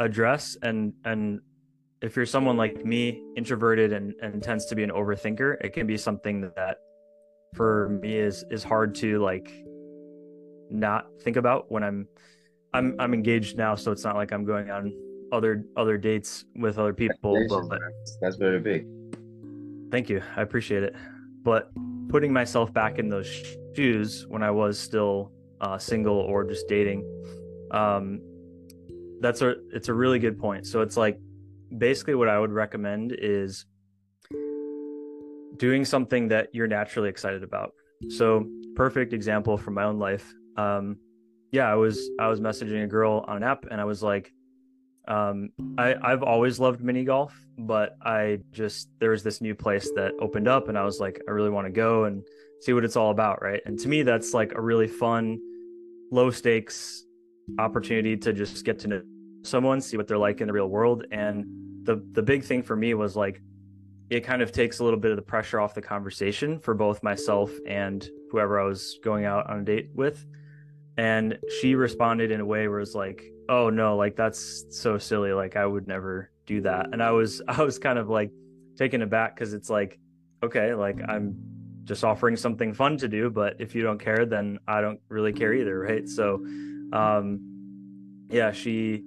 address 0.00 0.56
and 0.62 0.92
and 1.04 1.40
if 2.00 2.16
you're 2.16 2.26
someone 2.26 2.56
like 2.56 2.84
me 2.84 3.22
introverted 3.36 3.92
and, 3.92 4.14
and 4.20 4.42
tends 4.42 4.66
to 4.66 4.74
be 4.74 4.82
an 4.82 4.90
overthinker 4.90 5.56
it 5.62 5.72
can 5.72 5.86
be 5.86 5.96
something 5.96 6.50
that 6.56 6.78
for 7.54 7.98
me 8.02 8.16
is 8.16 8.44
is 8.50 8.64
hard 8.64 8.94
to 8.94 9.20
like 9.20 9.52
not 10.70 11.06
think 11.20 11.36
about 11.36 11.70
when 11.70 11.82
i'm 11.82 12.08
i'm 12.74 12.96
i'm 12.98 13.12
engaged 13.12 13.56
now 13.56 13.74
so 13.74 13.92
it's 13.92 14.02
not 14.02 14.16
like 14.16 14.32
i'm 14.32 14.44
going 14.44 14.70
on 14.70 14.92
other 15.32 15.64
other 15.76 15.98
dates 15.98 16.44
with 16.56 16.78
other 16.78 16.92
people 16.94 17.36
but 17.68 17.80
that's 18.20 18.36
very 18.36 18.60
big. 18.60 18.86
Thank 19.90 20.08
you. 20.08 20.22
I 20.36 20.42
appreciate 20.42 20.82
it. 20.82 20.94
But 21.42 21.70
putting 22.08 22.32
myself 22.32 22.72
back 22.72 22.98
in 22.98 23.08
those 23.08 23.26
shoes 23.74 24.26
when 24.28 24.42
i 24.42 24.50
was 24.50 24.78
still 24.78 25.32
uh, 25.62 25.78
single 25.78 26.16
or 26.16 26.44
just 26.44 26.68
dating. 26.68 27.00
Um 27.70 28.20
that's 29.20 29.40
a 29.40 29.54
it's 29.72 29.88
a 29.88 29.94
really 29.94 30.18
good 30.18 30.38
point. 30.38 30.66
So 30.66 30.82
it's 30.82 30.96
like 30.96 31.18
basically 31.78 32.14
what 32.14 32.28
i 32.28 32.38
would 32.38 32.52
recommend 32.52 33.16
is 33.18 33.64
doing 35.56 35.86
something 35.86 36.28
that 36.28 36.48
you're 36.52 36.66
naturally 36.66 37.08
excited 37.08 37.42
about. 37.42 37.72
So 38.10 38.46
perfect 38.74 39.14
example 39.14 39.56
from 39.56 39.74
my 39.74 39.84
own 39.84 39.98
life 39.98 40.34
um 40.56 40.96
yeah 41.50 41.70
i 41.70 41.74
was 41.74 42.10
i 42.18 42.26
was 42.26 42.40
messaging 42.40 42.84
a 42.84 42.86
girl 42.86 43.24
on 43.28 43.36
an 43.36 43.42
app 43.42 43.66
and 43.70 43.80
i 43.80 43.84
was 43.84 44.02
like 44.02 44.32
um 45.08 45.50
i 45.78 45.94
i've 46.02 46.22
always 46.22 46.58
loved 46.58 46.80
mini 46.82 47.04
golf 47.04 47.34
but 47.58 47.96
i 48.02 48.38
just 48.50 48.88
there 48.98 49.10
was 49.10 49.22
this 49.22 49.40
new 49.40 49.54
place 49.54 49.90
that 49.94 50.12
opened 50.20 50.48
up 50.48 50.68
and 50.68 50.78
i 50.78 50.84
was 50.84 51.00
like 51.00 51.20
i 51.28 51.30
really 51.30 51.50
want 51.50 51.66
to 51.66 51.70
go 51.70 52.04
and 52.04 52.22
see 52.62 52.72
what 52.72 52.84
it's 52.84 52.96
all 52.96 53.10
about 53.10 53.42
right? 53.42 53.60
And 53.66 53.78
to 53.80 53.88
me 53.88 54.02
that's 54.02 54.32
like 54.32 54.52
a 54.54 54.60
really 54.60 54.86
fun 54.86 55.40
low 56.12 56.30
stakes 56.30 57.04
opportunity 57.58 58.16
to 58.16 58.32
just 58.32 58.64
get 58.64 58.78
to 58.78 58.88
know 58.88 59.02
someone 59.42 59.80
see 59.80 59.96
what 59.96 60.06
they're 60.06 60.18
like 60.18 60.40
in 60.40 60.46
the 60.46 60.52
real 60.52 60.68
world. 60.68 61.04
And 61.10 61.44
the 61.82 62.04
the 62.12 62.22
big 62.22 62.44
thing 62.44 62.62
for 62.62 62.76
me 62.76 62.94
was 62.94 63.16
like 63.16 63.42
it 64.10 64.20
kind 64.20 64.42
of 64.42 64.52
takes 64.52 64.78
a 64.78 64.84
little 64.84 65.00
bit 65.00 65.10
of 65.10 65.16
the 65.16 65.22
pressure 65.22 65.58
off 65.58 65.74
the 65.74 65.82
conversation 65.82 66.60
for 66.60 66.74
both 66.74 67.02
myself 67.02 67.50
and 67.66 68.08
whoever 68.30 68.60
I 68.60 68.64
was 68.64 68.98
going 69.02 69.24
out 69.24 69.48
on 69.50 69.60
a 69.60 69.64
date 69.64 69.90
with. 69.94 70.24
And 70.98 71.38
she 71.60 71.74
responded 71.74 72.30
in 72.30 72.40
a 72.40 72.44
way 72.44 72.68
where 72.68 72.80
it's 72.80 72.94
like 72.94 73.24
oh 73.48 73.70
no 73.70 73.96
like 73.96 74.14
that's 74.14 74.64
so 74.70 74.98
silly. 74.98 75.32
Like 75.32 75.56
i 75.56 75.66
would 75.66 75.88
never 75.88 76.30
do 76.46 76.60
that. 76.60 76.90
And 76.92 77.02
i 77.02 77.10
was 77.10 77.42
i 77.48 77.62
was 77.62 77.78
kind 77.78 77.98
of 77.98 78.08
like 78.08 78.30
taken 78.76 79.02
aback 79.02 79.34
because 79.34 79.52
it's 79.54 79.68
like 79.68 79.98
okay 80.42 80.74
like 80.74 80.96
i'm 81.06 81.36
just 81.84 82.04
offering 82.04 82.36
something 82.36 82.72
fun 82.72 82.96
to 82.96 83.08
do 83.08 83.30
but 83.30 83.56
if 83.58 83.74
you 83.74 83.82
don't 83.82 83.98
care 83.98 84.24
then 84.24 84.58
i 84.68 84.80
don't 84.80 85.00
really 85.08 85.32
care 85.32 85.52
either 85.52 85.78
right? 85.78 86.08
So 86.08 86.44
um 86.92 87.40
yeah 88.30 88.52
she 88.52 89.02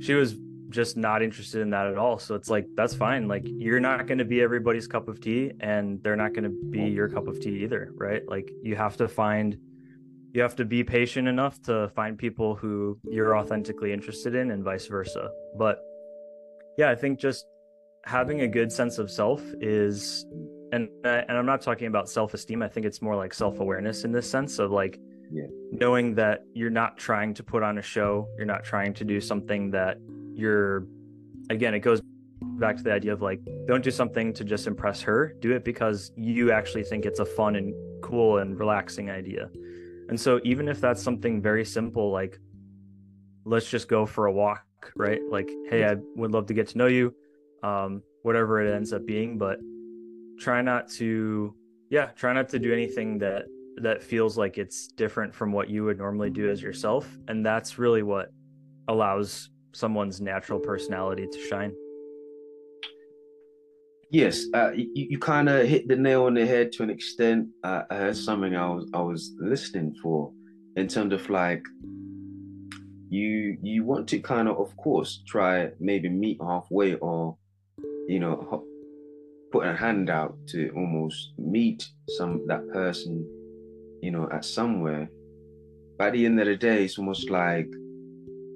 she 0.00 0.14
was 0.14 0.36
just 0.70 0.96
not 0.96 1.22
interested 1.22 1.62
in 1.62 1.70
that 1.70 1.86
at 1.86 1.96
all. 1.96 2.18
So 2.18 2.34
it's 2.34 2.50
like 2.50 2.66
that's 2.74 2.94
fine. 2.94 3.26
Like 3.26 3.44
you're 3.46 3.80
not 3.80 4.06
going 4.06 4.18
to 4.18 4.24
be 4.26 4.42
everybody's 4.42 4.86
cup 4.86 5.08
of 5.08 5.18
tea 5.18 5.52
and 5.60 5.98
they're 6.02 6.14
not 6.14 6.34
going 6.34 6.44
to 6.44 6.50
be 6.70 6.82
your 6.82 7.08
cup 7.08 7.26
of 7.26 7.40
tea 7.40 7.62
either 7.64 7.90
right? 7.94 8.22
Like 8.28 8.50
you 8.62 8.76
have 8.76 8.96
to 8.98 9.08
find 9.08 9.56
you 10.34 10.42
have 10.42 10.56
to 10.56 10.66
be 10.66 10.84
patient 10.84 11.26
enough 11.26 11.60
to 11.62 11.88
find 11.96 12.18
people 12.18 12.54
who 12.54 12.98
you're 13.04 13.34
authentically 13.38 13.94
interested 13.94 14.34
in 14.34 14.50
and 14.50 14.62
vice 14.62 14.86
versa. 14.86 15.30
But 15.56 15.80
yeah 16.78 16.88
i 16.88 16.94
think 16.94 17.18
just 17.18 17.44
having 18.06 18.40
a 18.40 18.48
good 18.48 18.72
sense 18.72 18.96
of 18.96 19.10
self 19.10 19.42
is 19.60 20.24
and 20.72 20.88
and 21.04 21.36
i'm 21.36 21.46
not 21.46 21.60
talking 21.60 21.86
about 21.86 22.08
self-esteem 22.08 22.62
i 22.62 22.68
think 22.68 22.84
it's 22.86 23.00
more 23.00 23.16
like 23.16 23.32
self-awareness 23.32 24.04
in 24.04 24.12
this 24.12 24.28
sense 24.30 24.58
of 24.58 24.70
like 24.70 24.98
yeah. 25.30 25.44
knowing 25.72 26.14
that 26.14 26.44
you're 26.54 26.70
not 26.70 26.96
trying 26.96 27.34
to 27.34 27.42
put 27.42 27.62
on 27.62 27.78
a 27.78 27.82
show 27.82 28.26
you're 28.36 28.46
not 28.46 28.64
trying 28.64 28.94
to 28.94 29.04
do 29.04 29.20
something 29.20 29.70
that 29.70 29.98
you're 30.34 30.86
again 31.50 31.74
it 31.74 31.80
goes 31.80 32.00
back 32.40 32.76
to 32.76 32.82
the 32.82 32.92
idea 32.92 33.12
of 33.12 33.20
like 33.22 33.40
don't 33.66 33.84
do 33.84 33.90
something 33.90 34.32
to 34.32 34.44
just 34.44 34.66
impress 34.66 35.00
her 35.02 35.34
do 35.40 35.52
it 35.52 35.64
because 35.64 36.12
you 36.16 36.50
actually 36.50 36.82
think 36.82 37.04
it's 37.04 37.20
a 37.20 37.24
fun 37.24 37.56
and 37.56 37.74
cool 38.02 38.38
and 38.38 38.58
relaxing 38.58 39.10
idea 39.10 39.48
and 40.08 40.18
so 40.18 40.40
even 40.44 40.68
if 40.68 40.80
that's 40.80 41.02
something 41.02 41.42
very 41.42 41.64
simple 41.64 42.10
like 42.10 42.38
let's 43.48 43.68
just 43.68 43.88
go 43.88 44.04
for 44.04 44.26
a 44.26 44.32
walk, 44.32 44.64
right? 44.94 45.20
Like, 45.30 45.50
hey, 45.70 45.84
I 45.84 45.96
would 46.16 46.32
love 46.32 46.46
to 46.46 46.54
get 46.54 46.68
to 46.68 46.78
know 46.78 46.86
you. 46.86 47.14
Um, 47.62 48.02
whatever 48.22 48.60
it 48.60 48.72
ends 48.72 48.92
up 48.92 49.06
being, 49.06 49.38
but 49.38 49.58
try 50.38 50.62
not 50.62 50.88
to 50.92 51.54
yeah, 51.90 52.06
try 52.16 52.32
not 52.32 52.48
to 52.50 52.58
do 52.58 52.72
anything 52.72 53.18
that 53.18 53.46
that 53.82 54.02
feels 54.02 54.36
like 54.36 54.58
it's 54.58 54.88
different 54.88 55.34
from 55.34 55.52
what 55.52 55.70
you 55.70 55.84
would 55.84 55.98
normally 55.98 56.30
do 56.30 56.50
as 56.50 56.60
yourself. 56.60 57.08
And 57.28 57.44
that's 57.44 57.78
really 57.78 58.02
what 58.02 58.30
allows 58.88 59.50
someone's 59.72 60.20
natural 60.20 60.58
personality 60.58 61.26
to 61.30 61.46
shine. 61.46 61.72
Yes, 64.10 64.46
uh, 64.54 64.72
you, 64.72 64.90
you 64.94 65.18
kind 65.18 65.48
of 65.48 65.68
hit 65.68 65.86
the 65.86 65.96
nail 65.96 66.24
on 66.24 66.34
the 66.34 66.46
head 66.46 66.72
to 66.72 66.82
an 66.82 66.90
extent. 66.90 67.48
Uh, 67.62 67.82
I 67.90 67.96
heard 67.96 68.16
something 68.16 68.56
I 68.56 68.68
was 68.68 68.90
I 68.94 69.00
was 69.00 69.32
listening 69.38 69.94
for 70.02 70.32
in 70.76 70.88
terms 70.88 71.12
of 71.12 71.28
like 71.28 71.62
you 73.10 73.58
you 73.62 73.84
want 73.84 74.08
to 74.08 74.18
kind 74.18 74.48
of 74.48 74.58
of 74.58 74.76
course 74.76 75.22
try 75.26 75.70
maybe 75.78 76.08
meet 76.08 76.38
halfway 76.40 76.94
or 76.94 77.36
you 78.06 78.18
know 78.18 78.64
put 79.50 79.66
a 79.66 79.74
hand 79.74 80.10
out 80.10 80.36
to 80.48 80.70
almost 80.76 81.32
meet 81.38 81.88
some 82.16 82.46
that 82.46 82.68
person 82.70 83.26
you 84.02 84.10
know 84.10 84.28
at 84.32 84.44
somewhere. 84.44 85.08
By 85.98 86.10
the 86.10 86.24
end 86.26 86.38
of 86.40 86.46
the 86.46 86.56
day, 86.56 86.84
it's 86.84 86.98
almost 86.98 87.28
like 87.28 87.66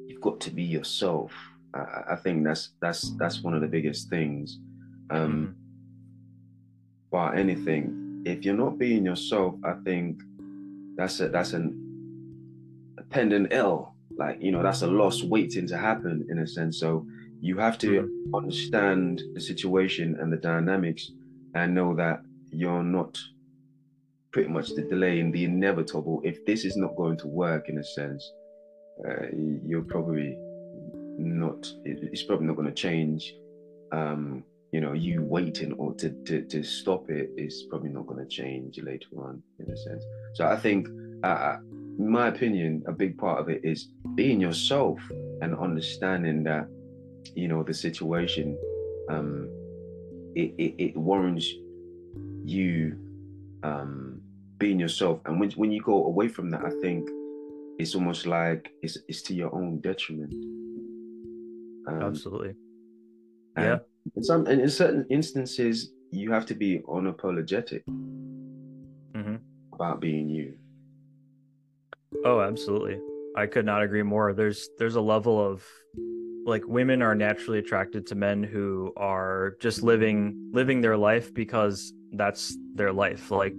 you've 0.06 0.20
got 0.20 0.40
to 0.40 0.50
be 0.50 0.62
yourself. 0.62 1.32
I, 1.74 2.12
I 2.12 2.16
think 2.16 2.44
that's 2.44 2.70
that's 2.80 3.10
that's 3.16 3.42
one 3.42 3.54
of 3.54 3.60
the 3.60 3.66
biggest 3.68 4.08
things 4.08 4.58
um, 5.12 5.56
mm-hmm. 7.12 7.38
anything. 7.38 8.22
If 8.24 8.44
you're 8.44 8.54
not 8.54 8.78
being 8.78 9.04
yourself, 9.04 9.54
I 9.64 9.74
think 9.84 10.22
that's 10.96 11.20
a 11.20 11.28
that's 11.28 11.52
an 11.52 11.78
a 12.98 13.02
pending 13.02 13.48
ill. 13.50 13.94
Like 14.16 14.40
you 14.40 14.52
know, 14.52 14.62
that's 14.62 14.82
a 14.82 14.86
loss 14.86 15.22
waiting 15.22 15.66
to 15.68 15.78
happen 15.78 16.26
in 16.30 16.38
a 16.38 16.46
sense. 16.46 16.78
So 16.78 17.06
you 17.42 17.58
have 17.58 17.76
to 17.78 17.90
mm-hmm. 17.90 18.34
understand 18.34 19.20
the 19.34 19.40
situation 19.40 20.16
and 20.20 20.32
the 20.32 20.36
dynamics, 20.36 21.10
and 21.54 21.74
know 21.74 21.94
that 21.96 22.22
you're 22.50 22.84
not 22.84 23.18
pretty 24.32 24.48
much 24.48 24.68
the 24.76 24.82
delay 24.82 25.18
in 25.18 25.32
the 25.32 25.44
inevitable. 25.44 26.22
If 26.24 26.46
this 26.46 26.64
is 26.64 26.76
not 26.76 26.96
going 26.96 27.18
to 27.18 27.26
work, 27.26 27.68
in 27.68 27.78
a 27.78 27.84
sense, 27.84 28.22
uh, 29.06 29.26
you're 29.66 29.82
probably 29.82 30.38
not. 31.18 31.60
It's 31.84 32.22
probably 32.22 32.46
not 32.46 32.56
going 32.56 32.68
to 32.68 32.80
change. 32.88 33.34
Um, 33.90 34.44
you 34.70 34.80
know, 34.80 34.94
you 34.94 35.22
waiting 35.22 35.72
or 35.74 35.92
to, 35.94 36.10
to, 36.24 36.42
to 36.44 36.62
stop 36.62 37.10
it 37.10 37.28
is 37.36 37.64
probably 37.68 37.90
not 37.90 38.06
going 38.06 38.26
to 38.26 38.30
change 38.40 38.80
later 38.82 39.08
on 39.18 39.42
in 39.58 39.70
a 39.70 39.76
sense. 39.76 40.02
So 40.32 40.46
I 40.46 40.56
think, 40.56 40.88
uh, 41.24 41.56
in 41.98 42.08
my 42.08 42.28
opinion, 42.28 42.82
a 42.86 42.92
big 42.92 43.18
part 43.18 43.38
of 43.38 43.50
it 43.50 43.60
is 43.64 43.88
being 44.14 44.40
yourself 44.40 44.98
and 45.42 45.54
understanding 45.58 46.42
that, 46.44 46.68
you 47.34 47.48
know, 47.48 47.62
the 47.62 47.74
situation 47.74 48.56
um, 49.08 49.48
it, 50.34 50.54
it, 50.58 50.74
it 50.78 50.96
warrants 50.96 51.52
you 52.44 52.98
um, 53.62 54.20
being 54.58 54.78
yourself. 54.78 55.20
And 55.26 55.38
when 55.40 55.50
when 55.52 55.70
you 55.70 55.82
go 55.82 56.06
away 56.06 56.28
from 56.28 56.50
that, 56.50 56.64
I 56.64 56.70
think 56.80 57.08
it's 57.78 57.94
almost 57.94 58.26
like 58.26 58.70
it's 58.82 58.98
it's 59.08 59.22
to 59.22 59.34
your 59.34 59.54
own 59.54 59.80
detriment. 59.80 60.32
Um, 61.88 62.02
Absolutely. 62.02 62.54
yeah. 63.56 63.78
In 64.16 64.22
some 64.22 64.46
and 64.46 64.60
in 64.60 64.68
certain 64.68 65.06
instances, 65.10 65.92
you 66.10 66.32
have 66.32 66.46
to 66.46 66.54
be 66.54 66.80
unapologetic 66.88 67.82
mm-hmm. 67.88 69.36
about 69.72 70.00
being 70.00 70.28
you. 70.28 70.54
Oh, 72.24 72.40
absolutely. 72.40 73.00
I 73.36 73.46
could 73.46 73.64
not 73.64 73.82
agree 73.82 74.02
more. 74.02 74.32
There's 74.32 74.68
there's 74.78 74.96
a 74.96 75.00
level 75.00 75.40
of 75.40 75.64
like 76.44 76.66
women 76.66 77.02
are 77.02 77.14
naturally 77.14 77.58
attracted 77.58 78.06
to 78.08 78.14
men 78.14 78.42
who 78.42 78.92
are 78.96 79.56
just 79.60 79.82
living 79.82 80.50
living 80.52 80.80
their 80.80 80.96
life 80.96 81.32
because 81.32 81.92
that's 82.12 82.56
their 82.74 82.92
life. 82.92 83.30
Like 83.30 83.54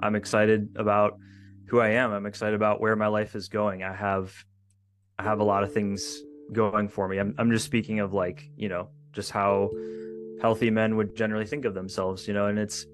I'm 0.00 0.14
excited 0.14 0.70
about 0.76 1.18
who 1.66 1.80
I 1.80 1.90
am. 1.90 2.12
I'm 2.12 2.26
excited 2.26 2.54
about 2.54 2.80
where 2.80 2.96
my 2.96 3.06
life 3.06 3.34
is 3.34 3.48
going. 3.48 3.82
I 3.82 3.94
have 3.94 4.34
I 5.18 5.22
have 5.22 5.40
a 5.40 5.44
lot 5.44 5.62
of 5.62 5.72
things 5.72 6.22
going 6.52 6.88
for 6.88 7.08
me. 7.08 7.18
I'm 7.18 7.34
I'm 7.38 7.50
just 7.50 7.64
speaking 7.64 8.00
of 8.00 8.12
like, 8.12 8.48
you 8.56 8.68
know, 8.68 8.88
just 9.12 9.30
how 9.30 9.70
healthy 10.40 10.70
men 10.70 10.96
would 10.96 11.14
generally 11.14 11.46
think 11.46 11.64
of 11.64 11.74
themselves, 11.74 12.26
you 12.26 12.34
know, 12.34 12.46
and 12.46 12.58
it's 12.58 12.86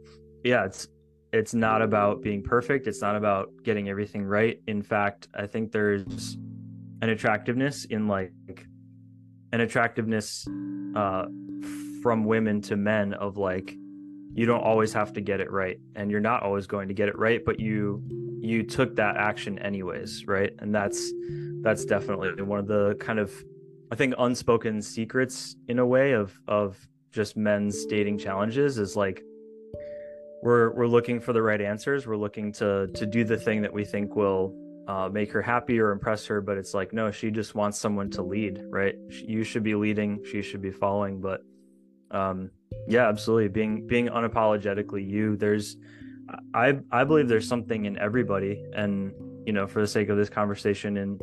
yeah, 0.44 0.64
it's 0.64 0.88
it's 1.32 1.54
not 1.54 1.82
about 1.82 2.22
being 2.22 2.42
perfect. 2.42 2.86
It's 2.86 3.02
not 3.02 3.16
about 3.16 3.50
getting 3.62 3.88
everything 3.88 4.24
right. 4.24 4.60
In 4.66 4.82
fact, 4.82 5.28
I 5.34 5.46
think 5.46 5.72
there's 5.72 6.36
an 7.02 7.10
attractiveness 7.10 7.84
in 7.86 8.08
like 8.08 8.32
an 9.56 9.62
attractiveness 9.62 10.46
uh, 10.94 11.24
from 12.02 12.26
women 12.26 12.60
to 12.60 12.76
men 12.76 13.14
of 13.14 13.38
like 13.38 13.74
you 14.34 14.44
don't 14.44 14.60
always 14.60 14.92
have 14.92 15.14
to 15.14 15.22
get 15.22 15.40
it 15.40 15.50
right 15.50 15.80
and 15.94 16.10
you're 16.10 16.20
not 16.20 16.42
always 16.42 16.66
going 16.66 16.88
to 16.88 16.94
get 16.94 17.08
it 17.08 17.18
right 17.18 17.42
but 17.46 17.58
you 17.58 18.02
you 18.38 18.62
took 18.62 18.94
that 18.96 19.16
action 19.16 19.58
anyways 19.60 20.26
right? 20.26 20.52
And 20.58 20.74
that's 20.74 21.10
that's 21.62 21.86
definitely 21.86 22.42
one 22.42 22.58
of 22.58 22.66
the 22.66 22.96
kind 23.00 23.18
of 23.18 23.32
i 23.90 23.94
think 23.94 24.14
unspoken 24.18 24.82
secrets 24.82 25.56
in 25.68 25.78
a 25.78 25.86
way 25.86 26.12
of 26.12 26.38
of 26.46 26.86
just 27.10 27.34
men's 27.36 27.86
dating 27.86 28.18
challenges 28.18 28.76
is 28.76 28.94
like 28.94 29.22
we're 30.42 30.70
we're 30.74 30.86
looking 30.86 31.18
for 31.18 31.32
the 31.32 31.42
right 31.42 31.60
answers. 31.60 32.06
We're 32.06 32.18
looking 32.18 32.52
to 32.52 32.88
to 32.88 33.06
do 33.06 33.24
the 33.24 33.38
thing 33.38 33.62
that 33.62 33.72
we 33.72 33.84
think 33.84 34.14
will 34.14 34.54
uh, 34.88 35.08
make 35.08 35.32
her 35.32 35.42
happy 35.42 35.80
or 35.80 35.90
impress 35.90 36.26
her 36.26 36.40
but 36.40 36.56
it's 36.56 36.72
like 36.72 36.92
no 36.92 37.10
she 37.10 37.30
just 37.30 37.54
wants 37.54 37.78
someone 37.78 38.10
to 38.10 38.22
lead 38.22 38.62
right? 38.68 38.94
You 39.10 39.42
should 39.42 39.62
be 39.62 39.74
leading 39.74 40.24
she 40.24 40.42
should 40.42 40.62
be 40.62 40.70
following 40.70 41.20
but 41.20 41.42
um 42.10 42.50
yeah 42.86 43.08
absolutely. 43.08 43.48
Being 43.48 43.86
being 43.86 44.08
unapologetically 44.08 45.08
you 45.08 45.36
there's 45.36 45.76
i 46.54 46.78
i 46.90 47.04
believe 47.04 47.28
there's 47.28 47.48
something 47.48 47.84
in 47.84 47.98
everybody. 47.98 48.64
And 48.74 49.12
you 49.44 49.52
know 49.52 49.66
for 49.66 49.80
the 49.80 49.86
sake 49.86 50.08
of 50.08 50.16
this 50.16 50.28
conversation 50.28 50.96
and 50.96 51.20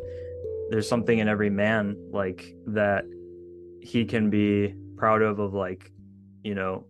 there's 0.70 0.88
something 0.88 1.18
in 1.18 1.28
every 1.28 1.50
man 1.50 1.96
like 2.10 2.54
that 2.66 3.04
he 3.80 4.04
can 4.04 4.30
be 4.30 4.74
proud 4.96 5.22
of 5.22 5.38
of 5.38 5.52
like 5.54 5.90
you 6.42 6.54
know 6.54 6.86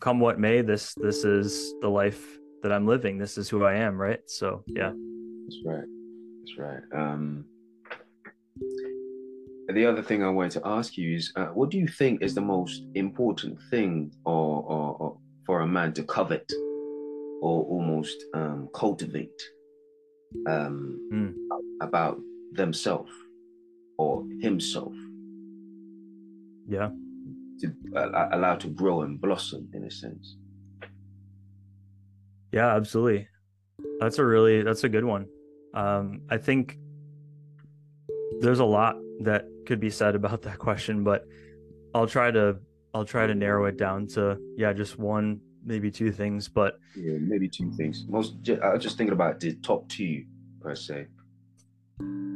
come 0.00 0.20
what 0.20 0.38
may 0.38 0.62
this 0.62 0.94
this 0.94 1.24
is 1.24 1.74
the 1.80 1.88
life 1.88 2.38
that 2.62 2.72
i'm 2.72 2.86
living. 2.86 3.16
This 3.16 3.38
is 3.38 3.48
who 3.48 3.64
i 3.64 3.74
am 3.74 3.96
right? 3.96 4.20
So 4.26 4.64
yeah. 4.66 4.92
That's 5.46 5.58
right 5.64 5.99
that's 6.40 6.58
right. 6.58 6.82
Um, 6.92 7.44
the 9.72 9.86
other 9.86 10.02
thing 10.02 10.24
I 10.24 10.30
wanted 10.30 10.52
to 10.52 10.66
ask 10.66 10.96
you 10.96 11.16
is, 11.16 11.32
uh, 11.36 11.46
what 11.46 11.70
do 11.70 11.78
you 11.78 11.86
think 11.86 12.22
is 12.22 12.34
the 12.34 12.40
most 12.40 12.82
important 12.94 13.60
thing, 13.70 14.12
or, 14.24 14.64
or, 14.64 14.96
or 14.98 15.18
for 15.46 15.60
a 15.60 15.66
man 15.66 15.92
to 15.94 16.02
covet, 16.02 16.50
or 17.40 17.64
almost 17.64 18.24
um, 18.34 18.68
cultivate 18.74 19.40
um, 20.48 21.08
mm. 21.12 21.34
about 21.80 22.18
themselves 22.52 23.12
or 23.98 24.24
himself? 24.40 24.94
Yeah. 26.68 26.90
To 27.60 27.74
uh, 27.94 28.28
allow 28.32 28.56
to 28.56 28.68
grow 28.68 29.02
and 29.02 29.20
blossom, 29.20 29.68
in 29.74 29.84
a 29.84 29.90
sense. 29.90 30.36
Yeah, 32.52 32.74
absolutely. 32.74 33.28
That's 34.00 34.18
a 34.18 34.24
really 34.24 34.62
that's 34.62 34.84
a 34.84 34.88
good 34.88 35.04
one. 35.04 35.26
Um, 35.74 36.22
I 36.28 36.36
think 36.36 36.78
there's 38.40 38.58
a 38.58 38.64
lot 38.64 38.96
that 39.20 39.44
could 39.66 39.80
be 39.80 39.90
said 39.90 40.14
about 40.14 40.42
that 40.48 40.58
question, 40.58 41.04
but 41.04 41.26
I'll 41.94 42.06
try 42.06 42.30
to 42.30 42.58
I'll 42.92 43.04
try 43.04 43.26
to 43.26 43.34
narrow 43.34 43.66
it 43.66 43.76
down 43.76 44.06
to 44.08 44.38
yeah, 44.56 44.72
just 44.72 44.98
one, 44.98 45.40
maybe 45.64 45.90
two 45.90 46.10
things. 46.10 46.48
But 46.48 46.78
yeah, 46.96 47.18
maybe 47.20 47.48
two 47.48 47.70
things. 47.72 48.04
Most 48.08 48.34
I 48.62 48.72
was 48.74 48.82
just 48.82 48.96
thinking 48.96 49.12
about 49.12 49.40
the 49.40 49.54
top 49.56 49.88
two 49.88 50.24
per 50.60 50.74
se. 50.74 51.06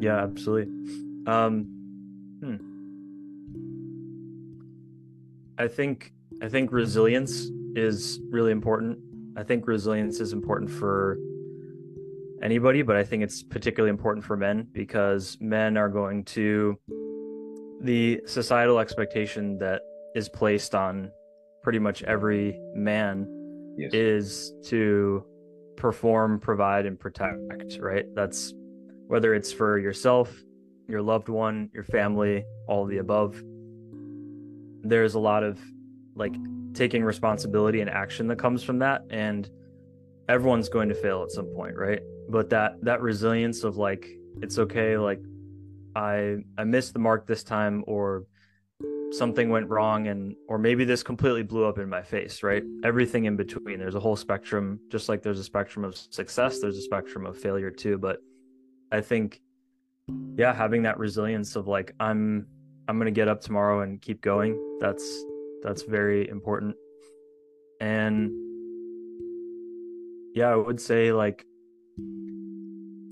Yeah, 0.00 0.22
absolutely. 0.22 0.72
Um, 1.26 1.64
hmm. 2.40 2.56
I 5.58 5.68
think 5.68 6.12
I 6.42 6.48
think 6.48 6.72
resilience 6.72 7.50
is 7.74 8.20
really 8.30 8.52
important. 8.52 8.98
I 9.36 9.42
think 9.42 9.66
resilience 9.66 10.20
is 10.20 10.32
important 10.32 10.70
for 10.70 11.18
anybody, 12.42 12.82
but 12.82 12.96
I 12.96 13.04
think 13.04 13.22
it's 13.22 13.42
particularly 13.42 13.90
important 13.90 14.24
for 14.24 14.36
men 14.36 14.68
because 14.72 15.36
men 15.40 15.76
are 15.76 15.88
going 15.88 16.24
to 16.24 16.78
the 17.80 18.20
societal 18.26 18.78
expectation 18.78 19.58
that 19.58 19.82
is 20.14 20.28
placed 20.28 20.74
on 20.74 21.10
pretty 21.62 21.78
much 21.78 22.02
every 22.04 22.58
man 22.74 23.26
yes. 23.76 23.92
is 23.92 24.54
to 24.66 25.24
perform, 25.76 26.38
provide, 26.38 26.86
and 26.86 26.98
protect, 26.98 27.78
right? 27.80 28.04
That's 28.14 28.54
whether 29.06 29.34
it's 29.34 29.52
for 29.52 29.78
yourself, 29.78 30.32
your 30.88 31.02
loved 31.02 31.28
one, 31.28 31.70
your 31.74 31.84
family, 31.84 32.44
all 32.68 32.86
the 32.86 32.98
above. 32.98 33.42
There's 34.82 35.14
a 35.14 35.18
lot 35.18 35.42
of 35.42 35.58
like 36.14 36.34
taking 36.74 37.02
responsibility 37.04 37.80
and 37.80 37.90
action 37.90 38.28
that 38.28 38.38
comes 38.38 38.62
from 38.62 38.78
that. 38.80 39.02
And 39.10 39.48
everyone's 40.28 40.68
going 40.68 40.88
to 40.88 40.94
fail 40.94 41.22
at 41.22 41.30
some 41.30 41.46
point, 41.54 41.76
right? 41.76 42.00
But 42.28 42.50
that 42.50 42.82
that 42.82 43.00
resilience 43.00 43.64
of 43.64 43.76
like 43.76 44.08
it's 44.42 44.58
okay 44.58 44.96
like 44.96 45.20
i 45.94 46.36
i 46.58 46.64
missed 46.64 46.92
the 46.92 46.98
mark 46.98 47.26
this 47.26 47.42
time 47.42 47.84
or 47.86 48.24
something 49.12 49.48
went 49.48 49.68
wrong 49.68 50.08
and 50.08 50.34
or 50.48 50.58
maybe 50.58 50.84
this 50.84 51.02
completely 51.02 51.42
blew 51.42 51.64
up 51.64 51.78
in 51.78 51.88
my 51.88 52.02
face 52.02 52.42
right? 52.42 52.64
Everything 52.82 53.26
in 53.26 53.36
between. 53.36 53.78
There's 53.78 53.94
a 53.94 54.00
whole 54.00 54.16
spectrum 54.16 54.80
just 54.90 55.08
like 55.08 55.22
there's 55.22 55.38
a 55.38 55.44
spectrum 55.44 55.84
of 55.84 55.96
success 55.96 56.60
there's 56.60 56.76
a 56.76 56.82
spectrum 56.82 57.24
of 57.24 57.38
failure 57.38 57.70
too 57.70 57.96
but 57.96 58.18
i 58.90 59.00
think 59.00 59.40
yeah 60.36 60.52
having 60.52 60.82
that 60.82 60.98
resilience 60.98 61.56
of 61.56 61.68
like 61.68 61.94
i'm 62.00 62.46
i'm 62.88 62.96
going 62.96 63.06
to 63.06 63.12
get 63.12 63.28
up 63.28 63.40
tomorrow 63.40 63.82
and 63.82 64.02
keep 64.02 64.20
going 64.20 64.58
that's 64.80 65.24
that's 65.62 65.82
very 65.82 66.28
important. 66.28 66.76
And 67.80 68.30
yeah 70.34 70.48
i 70.48 70.56
would 70.56 70.80
say 70.80 71.12
like 71.12 71.46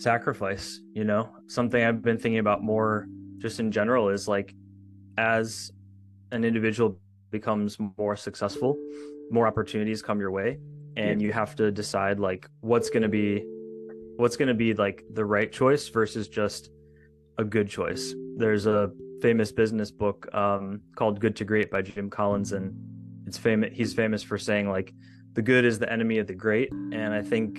sacrifice 0.02 0.80
you 0.94 1.04
know 1.04 1.30
something 1.46 1.84
i've 1.84 2.02
been 2.02 2.18
thinking 2.18 2.38
about 2.38 2.62
more 2.62 3.06
just 3.38 3.60
in 3.60 3.70
general 3.70 4.08
is 4.08 4.26
like 4.26 4.54
as 5.16 5.70
an 6.32 6.44
individual 6.44 6.98
becomes 7.30 7.78
more 7.96 8.16
successful 8.16 8.76
more 9.30 9.46
opportunities 9.46 10.02
come 10.02 10.18
your 10.18 10.30
way 10.30 10.58
and 10.96 11.20
yeah. 11.20 11.26
you 11.26 11.32
have 11.32 11.54
to 11.54 11.70
decide 11.70 12.18
like 12.18 12.48
what's 12.60 12.90
going 12.90 13.02
to 13.02 13.08
be 13.08 13.44
what's 14.16 14.36
going 14.36 14.48
to 14.48 14.54
be 14.54 14.74
like 14.74 15.04
the 15.14 15.24
right 15.24 15.52
choice 15.52 15.88
versus 15.88 16.28
just 16.28 16.70
a 17.38 17.44
good 17.44 17.68
choice 17.68 18.14
there's 18.36 18.66
a 18.66 18.90
famous 19.20 19.52
business 19.52 19.90
book 19.90 20.28
um, 20.34 20.80
called 20.96 21.20
good 21.20 21.36
to 21.36 21.44
great 21.44 21.70
by 21.70 21.80
jim 21.80 22.10
collins 22.10 22.52
and 22.52 22.74
it's 23.26 23.38
famous 23.38 23.70
he's 23.72 23.94
famous 23.94 24.22
for 24.22 24.36
saying 24.36 24.68
like 24.68 24.92
the 25.34 25.42
good 25.42 25.64
is 25.64 25.78
the 25.78 25.90
enemy 25.90 26.18
of 26.18 26.26
the 26.26 26.34
great 26.34 26.70
and 26.72 27.14
i 27.14 27.22
think 27.22 27.58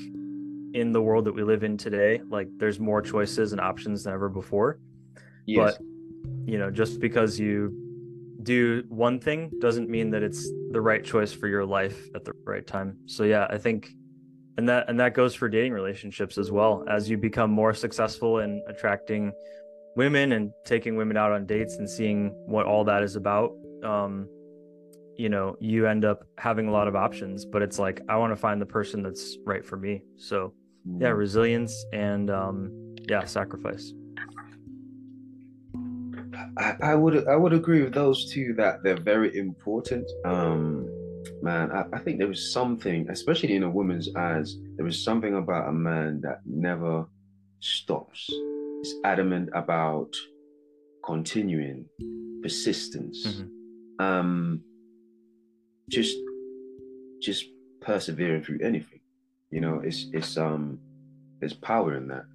in 0.74 0.92
the 0.92 1.02
world 1.02 1.26
that 1.26 1.34
we 1.34 1.44
live 1.44 1.64
in 1.64 1.78
today 1.78 2.22
like 2.30 2.48
there's 2.58 2.80
more 2.80 3.02
choices 3.02 3.52
and 3.52 3.62
options 3.62 4.04
than 4.04 4.14
ever 4.14 4.30
before. 4.30 4.80
Yes. 5.46 5.78
but 5.78 5.86
you 6.46 6.58
know 6.58 6.72
just 6.72 7.00
because 7.00 7.40
you 7.40 7.78
do 8.44 8.84
one 8.90 9.20
thing 9.20 9.52
doesn't 9.60 9.90
mean 9.90 10.10
that 10.10 10.24
it's 10.24 10.50
the 10.72 10.82
right 10.82 11.04
choice 11.04 11.32
for 11.32 11.48
your 11.48 11.66
life 11.66 11.98
at 12.16 12.26
the 12.26 12.34
right 12.46 12.66
time. 12.66 12.98
So 13.06 13.24
yeah 13.24 13.48
i 13.50 13.58
think 13.58 13.90
and 14.58 14.68
that 14.70 14.90
and 14.90 15.00
that 15.00 15.14
goes 15.14 15.34
for 15.34 15.50
dating 15.50 15.74
relationships 15.74 16.38
as 16.38 16.52
well. 16.52 16.86
As 16.90 17.10
you 17.10 17.18
become 17.18 17.52
more 17.52 17.74
successful 17.74 18.40
in 18.40 18.64
attracting 18.68 19.32
women 19.96 20.34
and 20.34 20.52
taking 20.66 20.96
women 20.96 21.18
out 21.18 21.32
on 21.32 21.46
dates 21.46 21.76
and 21.78 21.90
seeing 21.90 22.30
what 22.48 22.66
all 22.66 22.84
that 22.84 23.04
is 23.04 23.16
about 23.16 23.52
um 23.84 24.28
you 25.18 25.30
know 25.30 25.56
you 25.60 25.86
end 25.86 26.04
up 26.04 26.24
having 26.38 26.68
a 26.68 26.72
lot 26.72 26.88
of 26.88 26.96
options. 26.96 27.46
But 27.46 27.62
it's 27.62 27.78
like 27.78 28.02
i 28.10 28.16
want 28.18 28.32
to 28.32 28.38
find 28.38 28.60
the 28.60 28.66
person 28.66 29.04
that's 29.04 29.38
right 29.46 29.64
for 29.64 29.78
me. 29.78 30.02
So 30.16 30.54
yeah 31.00 31.10
mm. 31.10 31.18
resilience 31.18 31.86
and 31.94 32.30
um 32.30 32.72
yeah 33.10 33.24
sacrifice 33.26 33.94
I, 36.58 36.76
I 36.82 36.96
would 36.96 37.28
I 37.28 37.36
would 37.36 37.54
agree 37.54 37.82
with 37.84 37.94
those 37.94 38.32
two 38.32 38.54
that 38.58 38.84
they're 38.84 39.00
very 39.00 39.36
important. 39.38 40.10
Um, 40.26 40.88
man, 41.42 41.72
I, 41.72 41.86
I 41.94 42.00
think 42.00 42.20
there 42.20 42.32
is 42.32 42.52
something, 42.54 43.10
especially 43.10 43.56
in 43.56 43.64
a 43.64 43.70
woman's 43.70 44.10
eyes, 44.16 44.58
there 44.78 44.88
is 44.88 45.04
something 45.04 45.36
about 45.36 45.70
a 45.70 45.72
man 45.72 46.22
that 46.22 46.42
never 46.46 47.06
stops. 47.60 48.30
Is 48.82 48.96
adamant 49.06 49.50
about 49.54 50.14
continuing, 51.06 51.86
persistence, 52.42 53.26
Mhm. 53.26 53.50
um, 54.00 54.62
just 55.90 56.18
just 57.22 57.46
persevering 57.82 58.44
through 58.44 58.60
anything. 58.62 59.00
You 59.54 59.62
know, 59.62 59.82
it's 59.84 60.08
it's 60.14 60.36
um 60.38 60.80
there's 61.40 61.54
power 61.54 61.96
in 61.96 62.08
that. 62.08 62.26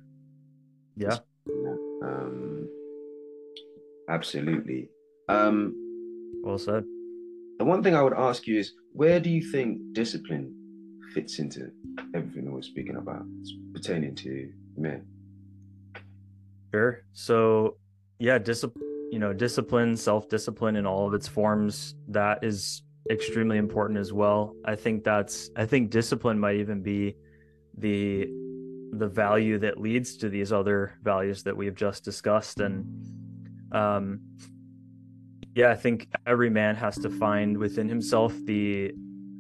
Yeah. 0.96 1.18
Um, 2.02 2.68
absolutely. 4.08 4.88
Um, 5.28 5.74
Well 6.44 6.58
said. 6.58 6.84
the 7.58 7.64
one 7.64 7.82
thing 7.82 7.94
I 7.96 8.02
would 8.02 8.12
ask 8.28 8.46
you 8.46 8.58
is, 8.60 8.72
where 8.92 9.18
do 9.18 9.30
you 9.30 9.42
think 9.42 9.80
discipline 9.92 10.54
fits 11.12 11.38
into 11.40 11.70
everything 12.14 12.44
that 12.44 12.52
we're 12.52 12.62
speaking 12.62 12.96
about 12.96 13.24
pertaining 13.74 14.14
to 14.16 14.30
men? 14.76 15.04
Sure. 16.72 17.02
So, 17.14 17.78
yeah, 18.20 18.38
discipline, 18.38 19.08
you 19.10 19.18
know, 19.18 19.32
discipline, 19.32 19.96
self-discipline 19.96 20.76
in 20.76 20.86
all 20.86 21.06
of 21.08 21.14
its 21.14 21.26
forms, 21.26 21.96
that 22.08 22.44
is 22.44 22.82
extremely 23.10 23.58
important 23.58 23.98
as 23.98 24.12
well. 24.12 24.54
I 24.64 24.74
think 24.74 25.04
that's 25.04 25.50
I 25.56 25.66
think 25.66 25.90
discipline 25.90 26.38
might 26.38 26.56
even 26.56 26.82
be 26.82 27.16
the 27.76 28.28
the 28.92 29.06
value 29.06 29.58
that 29.58 29.78
leads 29.78 30.16
to 30.16 30.28
these 30.28 30.52
other 30.52 30.94
values 31.02 31.42
that 31.42 31.56
we've 31.56 31.74
just 31.74 32.04
discussed 32.04 32.60
and 32.60 32.86
um 33.72 34.20
yeah, 35.54 35.70
I 35.70 35.74
think 35.74 36.06
every 36.24 36.50
man 36.50 36.76
has 36.76 36.96
to 36.98 37.10
find 37.10 37.58
within 37.58 37.88
himself 37.88 38.32
the 38.44 38.92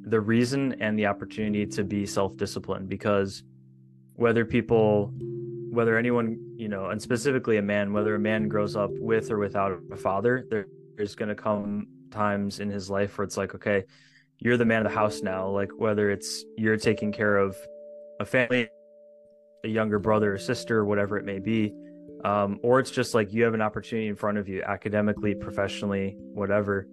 the 0.02 0.20
reason 0.20 0.74
and 0.80 0.98
the 0.98 1.06
opportunity 1.06 1.66
to 1.66 1.84
be 1.84 2.06
self-disciplined 2.06 2.88
because 2.88 3.44
whether 4.14 4.44
people 4.44 5.12
whether 5.70 5.96
anyone 5.96 6.38
you 6.56 6.68
know 6.68 6.86
and 6.86 7.00
specifically 7.00 7.58
a 7.58 7.62
man 7.62 7.92
whether 7.92 8.14
a 8.14 8.18
man 8.18 8.48
grows 8.48 8.74
up 8.74 8.90
with 8.94 9.30
or 9.30 9.38
without 9.38 9.78
a 9.92 9.96
father 9.96 10.44
there, 10.50 10.66
there's 10.96 11.14
going 11.14 11.28
to 11.28 11.34
come 11.34 11.86
times 12.10 12.60
in 12.60 12.70
his 12.70 12.88
life 12.90 13.18
where 13.18 13.24
it's 13.24 13.36
like 13.36 13.54
okay 13.54 13.84
you're 14.40 14.56
the 14.56 14.64
man 14.64 14.86
of 14.86 14.92
the 14.92 14.96
house 14.96 15.20
now. 15.20 15.48
Like 15.48 15.70
whether 15.76 16.10
it's 16.10 16.44
you're 16.56 16.76
taking 16.76 17.12
care 17.12 17.36
of 17.36 17.56
a 18.20 18.24
family 18.24 18.68
a 19.64 19.68
younger 19.68 19.98
brother 19.98 20.34
or 20.34 20.38
sister 20.38 20.84
whatever 20.84 21.18
it 21.18 21.24
may 21.24 21.40
be 21.40 21.72
um, 22.24 22.60
or 22.62 22.78
it's 22.78 22.92
just 22.92 23.12
like 23.12 23.32
you 23.32 23.42
have 23.42 23.54
an 23.54 23.60
opportunity 23.60 24.06
in 24.06 24.14
front 24.14 24.38
of 24.38 24.48
you 24.48 24.62
academically 24.62 25.34
professionally 25.34 26.16
whatever 26.16 26.86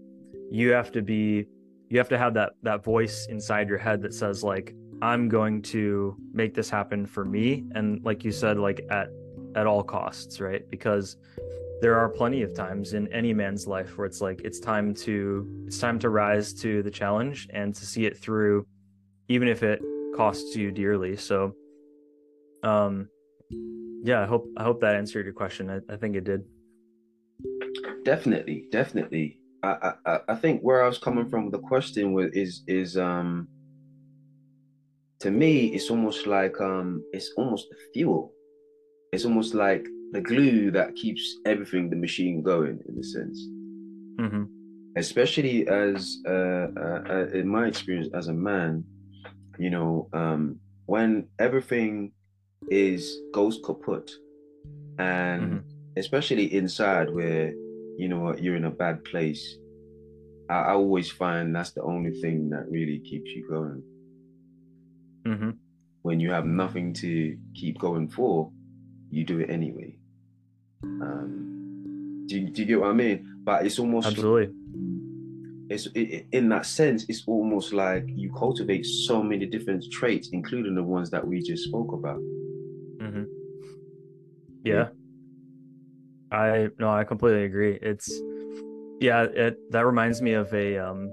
you 0.49 0.71
have 0.71 0.91
to 0.91 1.03
be 1.03 1.45
you 1.89 1.99
have 1.99 2.09
to 2.09 2.17
have 2.17 2.33
that 2.33 2.53
that 2.63 2.83
voice 2.83 3.27
inside 3.29 3.69
your 3.69 3.77
head 3.77 4.01
that 4.01 4.15
says 4.15 4.43
like 4.43 4.73
i'm 5.03 5.29
going 5.29 5.61
to 5.61 6.17
make 6.33 6.53
this 6.53 6.69
happen 6.69 7.05
for 7.05 7.23
me. 7.25 7.65
And 7.73 8.03
like 8.03 8.23
you 8.23 8.31
said 8.31 8.57
like 8.57 8.85
at 8.89 9.09
at 9.55 9.67
all 9.67 9.83
costs 9.83 10.39
right? 10.39 10.67
Because 10.69 11.17
there 11.81 11.95
are 11.95 12.09
plenty 12.09 12.41
of 12.41 12.53
times 12.55 12.93
in 12.93 13.11
any 13.13 13.33
man's 13.33 13.67
life 13.67 13.97
where 13.97 14.05
it's 14.05 14.21
like 14.21 14.41
it's 14.43 14.59
time 14.59 14.93
to 14.93 15.47
it's 15.67 15.77
time 15.77 15.99
to 15.99 16.09
rise 16.09 16.53
to 16.53 16.81
the 16.83 16.91
challenge 16.91 17.47
and 17.53 17.75
to 17.75 17.85
see 17.85 18.05
it 18.05 18.17
through 18.17 18.65
even 19.27 19.47
if 19.47 19.63
it 19.63 19.81
costs 20.15 20.55
you 20.55 20.71
dearly 20.71 21.15
so 21.17 21.53
um 22.63 23.09
yeah 24.03 24.21
i 24.21 24.25
hope 24.25 24.47
i 24.57 24.63
hope 24.63 24.79
that 24.79 24.95
answered 24.95 25.25
your 25.25 25.33
question 25.33 25.69
i, 25.69 25.93
I 25.93 25.97
think 25.97 26.15
it 26.15 26.23
did 26.23 26.43
Definitely, 28.05 28.67
definitely. 28.71 29.39
I, 29.63 29.93
I 30.05 30.19
I 30.29 30.35
think 30.35 30.61
where 30.61 30.83
I 30.83 30.87
was 30.87 30.99
coming 30.99 31.27
from 31.27 31.45
with 31.45 31.53
the 31.53 31.67
question 31.67 32.13
was 32.13 32.29
is 32.33 32.63
is 32.67 32.97
um 32.97 33.47
to 35.19 35.31
me 35.31 35.73
it's 35.73 35.89
almost 35.89 36.27
like 36.27 36.59
um 36.61 37.03
it's 37.13 37.31
almost 37.35 37.67
fuel. 37.93 38.31
It's 39.11 39.25
almost 39.25 39.55
like 39.55 39.87
the 40.11 40.21
glue 40.21 40.71
that 40.71 40.95
keeps 40.95 41.37
everything 41.45 41.89
the 41.89 41.95
machine 41.95 42.41
going 42.41 42.79
in 42.87 42.99
a 42.99 43.03
sense. 43.03 43.39
hmm 44.19 44.43
Especially 44.97 45.67
as 45.67 46.19
uh, 46.25 46.67
uh, 46.77 47.01
uh, 47.09 47.27
in 47.33 47.47
my 47.49 47.67
experience 47.67 48.09
as 48.13 48.29
a 48.29 48.33
man, 48.33 48.85
you 49.59 49.69
know, 49.69 50.07
um, 50.13 50.59
when 50.85 51.27
everything 51.37 52.13
is 52.69 53.17
goes 53.33 53.59
kaput, 53.65 54.09
and 54.97 55.53
Mhm. 55.53 55.63
especially 55.97 56.53
inside 56.53 57.09
where 57.13 57.53
you 57.97 58.07
know 58.07 58.35
you're 58.37 58.55
in 58.55 58.65
a 58.65 58.71
bad 58.71 59.03
place 59.03 59.57
I, 60.49 60.55
I 60.55 60.73
always 60.73 61.11
find 61.11 61.55
that's 61.55 61.71
the 61.71 61.83
only 61.83 62.11
thing 62.21 62.49
that 62.49 62.69
really 62.69 62.99
keeps 62.99 63.29
you 63.35 63.47
going 63.49 63.83
hmm 65.25 65.51
when 66.03 66.19
you 66.19 66.31
have 66.31 66.45
nothing 66.45 66.93
to 66.93 67.37
keep 67.55 67.79
going 67.79 68.07
for 68.09 68.51
you 69.15 69.23
do 69.23 69.39
it 69.39 69.49
anyway 69.49 69.95
um 71.01 72.25
do, 72.27 72.39
you- 72.39 72.49
do 72.49 72.61
you 72.61 72.67
get 72.67 72.79
what 72.79 72.89
i 72.89 72.93
mean 72.93 73.17
but 73.43 73.65
it's 73.65 73.79
almost 73.79 74.07
absolutely 74.07 74.53
it's 75.69 75.87
it, 75.87 75.99
it- 76.15 76.25
in 76.31 76.49
that 76.49 76.65
sense 76.65 77.05
it's 77.09 77.23
almost 77.27 77.73
like 77.73 78.05
you 78.15 78.31
cultivate 78.33 78.85
so 78.85 79.21
many 79.23 79.45
different 79.45 79.83
traits 79.91 80.29
including 80.31 80.75
the 80.75 80.83
ones 80.83 81.09
that 81.09 81.25
we 81.25 81.41
just 81.41 81.63
spoke 81.69 81.91
about 81.93 82.19
Mm-hmm. 83.05 83.23
Yeah. 84.63 84.87
I 86.31 86.69
no, 86.79 86.89
I 86.89 87.03
completely 87.03 87.43
agree. 87.43 87.77
It's 87.81 88.09
yeah, 88.99 89.23
it 89.23 89.57
that 89.71 89.85
reminds 89.85 90.21
me 90.21 90.33
of 90.33 90.51
a 90.53 90.77
um 90.77 91.11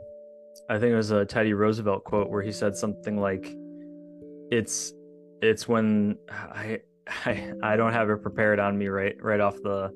I 0.70 0.78
think 0.78 0.92
it 0.92 0.96
was 0.96 1.10
a 1.10 1.24
Teddy 1.26 1.52
Roosevelt 1.52 2.04
quote 2.04 2.30
where 2.30 2.40
he 2.42 2.52
said 2.52 2.76
something 2.76 3.18
like 3.20 3.44
it's 4.50 4.94
it's 5.42 5.68
when 5.68 6.16
I 6.30 6.80
I 7.08 7.52
I 7.62 7.76
don't 7.76 7.92
have 7.92 8.08
it 8.10 8.22
prepared 8.22 8.58
on 8.58 8.76
me 8.78 8.88
right 8.88 9.16
right 9.22 9.40
off 9.40 9.56
the 9.62 9.90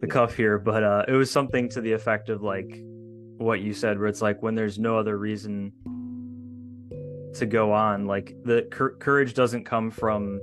the 0.00 0.06
cuff 0.06 0.34
here, 0.34 0.58
but 0.58 0.82
uh 0.82 1.04
it 1.08 1.12
was 1.12 1.30
something 1.30 1.68
to 1.70 1.80
the 1.80 1.92
effect 1.92 2.28
of 2.28 2.42
like 2.42 2.82
what 3.38 3.60
you 3.60 3.72
said 3.72 3.98
where 3.98 4.08
it's 4.08 4.22
like 4.22 4.42
when 4.42 4.54
there's 4.54 4.78
no 4.78 4.98
other 4.98 5.18
reason 5.18 5.72
to 7.34 7.44
go 7.44 7.72
on 7.72 8.06
like 8.06 8.34
the 8.44 8.66
cour- 8.70 8.96
courage 8.98 9.34
doesn't 9.34 9.64
come 9.64 9.90
from 9.90 10.40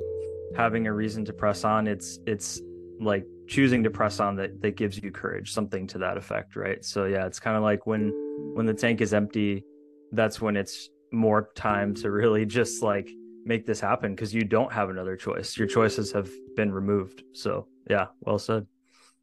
having 0.56 0.86
a 0.86 0.93
reason 0.93 1.26
to 1.26 1.34
press 1.34 1.63
on. 1.63 1.88
It's 1.88 2.19
it's 2.28 2.62
like 2.99 3.26
choosing 3.47 3.84
to 3.84 3.89
press 3.89 4.19
on 4.19 4.36
that 4.38 4.62
that 4.62 4.78
gives 4.78 5.02
you 5.02 5.12
courage 5.12 5.52
something 5.52 5.88
to 5.88 5.97
that 5.97 6.17
effect 6.17 6.56
right? 6.56 6.84
So 6.86 7.06
yeah 7.06 7.26
it's 7.26 7.39
kind 7.39 7.58
of 7.58 7.63
like 7.63 7.86
when 7.88 8.10
when 8.54 8.65
the 8.65 8.73
tank 8.73 9.02
is 9.02 9.13
empty 9.13 9.65
that's 10.12 10.39
when 10.39 10.56
it's 10.56 10.89
more 11.12 11.49
time 11.56 11.93
to 11.95 12.12
really 12.12 12.45
just 12.60 12.84
like 12.84 13.10
make 13.46 13.66
this 13.66 13.80
happen 13.80 14.16
because 14.16 14.34
you 14.34 14.44
don't 14.44 14.72
have 14.72 14.90
another 14.90 15.16
choice 15.16 15.58
your 15.58 15.68
choices 15.68 16.12
have 16.12 16.30
been 16.56 16.72
removed 16.72 17.24
so 17.34 17.68
yeah 17.90 18.08
well 18.22 18.40
said 18.40 18.66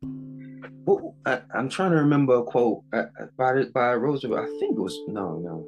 Well, 0.03 1.15
I, 1.27 1.43
I'm 1.55 1.69
trying 1.69 1.91
to 1.91 1.99
remember 1.99 2.37
a 2.37 2.43
quote 2.43 2.85
uh, 2.93 3.05
uh, 3.21 3.27
by 3.37 3.65
by 3.75 3.95
Roosevelt. 3.95 4.41
I 4.41 4.47
think 4.59 4.79
it 4.79 4.81
was 4.81 4.99
no, 5.09 5.39
no. 5.39 5.67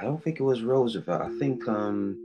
I 0.00 0.04
don't 0.04 0.22
think 0.22 0.40
it 0.40 0.42
was 0.42 0.62
Roosevelt. 0.62 1.22
I 1.22 1.30
think 1.38 1.68
um, 1.68 2.16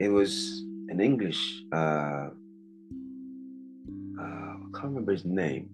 it 0.00 0.08
was 0.08 0.64
an 0.88 1.00
English. 1.00 1.62
Uh, 1.72 2.30
uh, 4.20 4.54
I 4.64 4.68
can't 4.74 4.84
remember 4.84 5.12
his 5.12 5.24
name, 5.24 5.70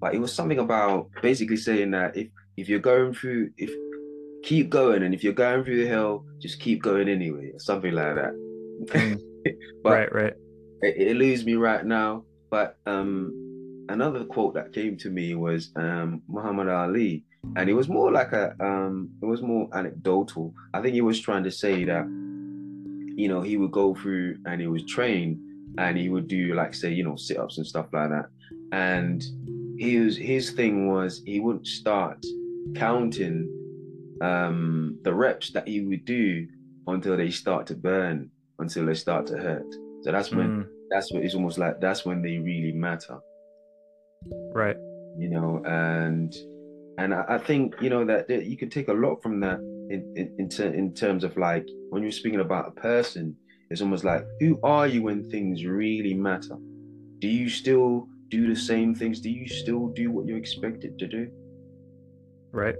but 0.00 0.14
it 0.14 0.18
was 0.18 0.32
something 0.32 0.60
about 0.60 1.10
basically 1.22 1.56
saying 1.56 1.90
that 1.90 2.16
if 2.16 2.28
if 2.56 2.68
you're 2.68 2.78
going 2.78 3.12
through, 3.14 3.50
if 3.56 3.70
keep 4.46 4.70
going, 4.70 5.02
and 5.02 5.12
if 5.12 5.22
you're 5.22 5.32
going 5.32 5.64
through 5.64 5.82
the 5.82 5.88
hill, 5.88 6.24
just 6.38 6.60
keep 6.60 6.82
going 6.82 7.08
anyway, 7.08 7.50
or 7.52 7.58
something 7.58 7.92
like 7.92 8.14
that. 8.14 8.32
Mm. 8.86 9.20
but 9.82 9.90
right 9.90 10.14
right 10.14 10.34
it, 10.82 11.16
it 11.18 11.44
me 11.44 11.54
right 11.54 11.84
now. 11.84 12.24
But 12.50 12.78
um, 12.86 13.86
another 13.88 14.24
quote 14.24 14.54
that 14.54 14.72
came 14.72 14.96
to 14.98 15.10
me 15.10 15.34
was 15.34 15.70
um, 15.76 16.22
Muhammad 16.28 16.68
Ali, 16.68 17.24
and 17.56 17.68
it 17.68 17.74
was 17.74 17.88
more 17.88 18.12
like 18.12 18.32
a 18.32 18.54
um, 18.60 19.10
it 19.20 19.26
was 19.26 19.42
more 19.42 19.68
anecdotal. 19.74 20.54
I 20.72 20.80
think 20.80 20.94
he 20.94 21.00
was 21.00 21.20
trying 21.20 21.44
to 21.44 21.50
say 21.50 21.84
that 21.84 22.06
you 23.16 23.28
know 23.28 23.42
he 23.42 23.56
would 23.56 23.72
go 23.72 23.94
through 23.94 24.38
and 24.46 24.60
he 24.60 24.66
was 24.66 24.84
trained 24.84 25.40
and 25.78 25.96
he 25.96 26.08
would 26.08 26.28
do 26.28 26.54
like 26.54 26.74
say 26.74 26.92
you 26.92 27.04
know 27.04 27.16
sit 27.16 27.38
ups 27.38 27.58
and 27.58 27.66
stuff 27.66 27.86
like 27.92 28.10
that, 28.10 28.28
and 28.72 29.24
his 29.78 30.16
his 30.16 30.52
thing 30.52 30.88
was 30.88 31.22
he 31.26 31.40
wouldn't 31.40 31.66
start 31.66 32.24
counting 32.74 33.48
um, 34.20 34.98
the 35.02 35.14
reps 35.14 35.52
that 35.52 35.68
you 35.68 35.88
would 35.88 36.04
do 36.04 36.46
until 36.86 37.16
they 37.16 37.30
start 37.30 37.66
to 37.66 37.74
burn, 37.74 38.30
until 38.58 38.86
they 38.86 38.94
start 38.94 39.26
to 39.26 39.36
hurt. 39.36 39.66
So 40.02 40.12
that's 40.12 40.30
when 40.30 40.48
Mm, 40.48 40.66
that's 40.90 41.12
what 41.12 41.24
it's 41.24 41.34
almost 41.34 41.58
like 41.58 41.80
that's 41.80 42.04
when 42.04 42.22
they 42.22 42.38
really 42.38 42.72
matter 42.72 43.18
right 44.52 44.76
you 45.18 45.28
know 45.28 45.60
and 45.64 46.34
and 46.98 47.12
i, 47.12 47.24
I 47.28 47.38
think 47.38 47.74
you 47.80 47.90
know 47.90 48.04
that, 48.04 48.28
that 48.28 48.44
you 48.46 48.56
can 48.56 48.70
take 48.70 48.86
a 48.86 48.92
lot 48.92 49.20
from 49.22 49.40
that 49.40 49.58
in 49.90 50.14
in 50.16 50.34
in, 50.38 50.48
ter- 50.48 50.72
in 50.72 50.94
terms 50.94 51.24
of 51.24 51.36
like 51.36 51.66
when 51.90 52.02
you're 52.02 52.12
speaking 52.12 52.40
about 52.40 52.68
a 52.68 52.70
person 52.80 53.36
it's 53.70 53.80
almost 53.80 54.04
like 54.04 54.24
who 54.38 54.60
are 54.62 54.86
you 54.86 55.02
when 55.02 55.28
things 55.28 55.64
really 55.64 56.14
matter 56.14 56.56
do 57.20 57.28
you 57.28 57.48
still 57.48 58.08
do 58.30 58.48
the 58.48 58.60
same 58.60 58.94
things? 58.94 59.20
Do 59.20 59.30
you 59.30 59.48
still 59.48 59.88
do 59.88 60.10
what 60.10 60.26
you're 60.26 60.38
expected 60.38 60.98
to 60.98 61.06
do? 61.06 61.30
Right. 62.52 62.74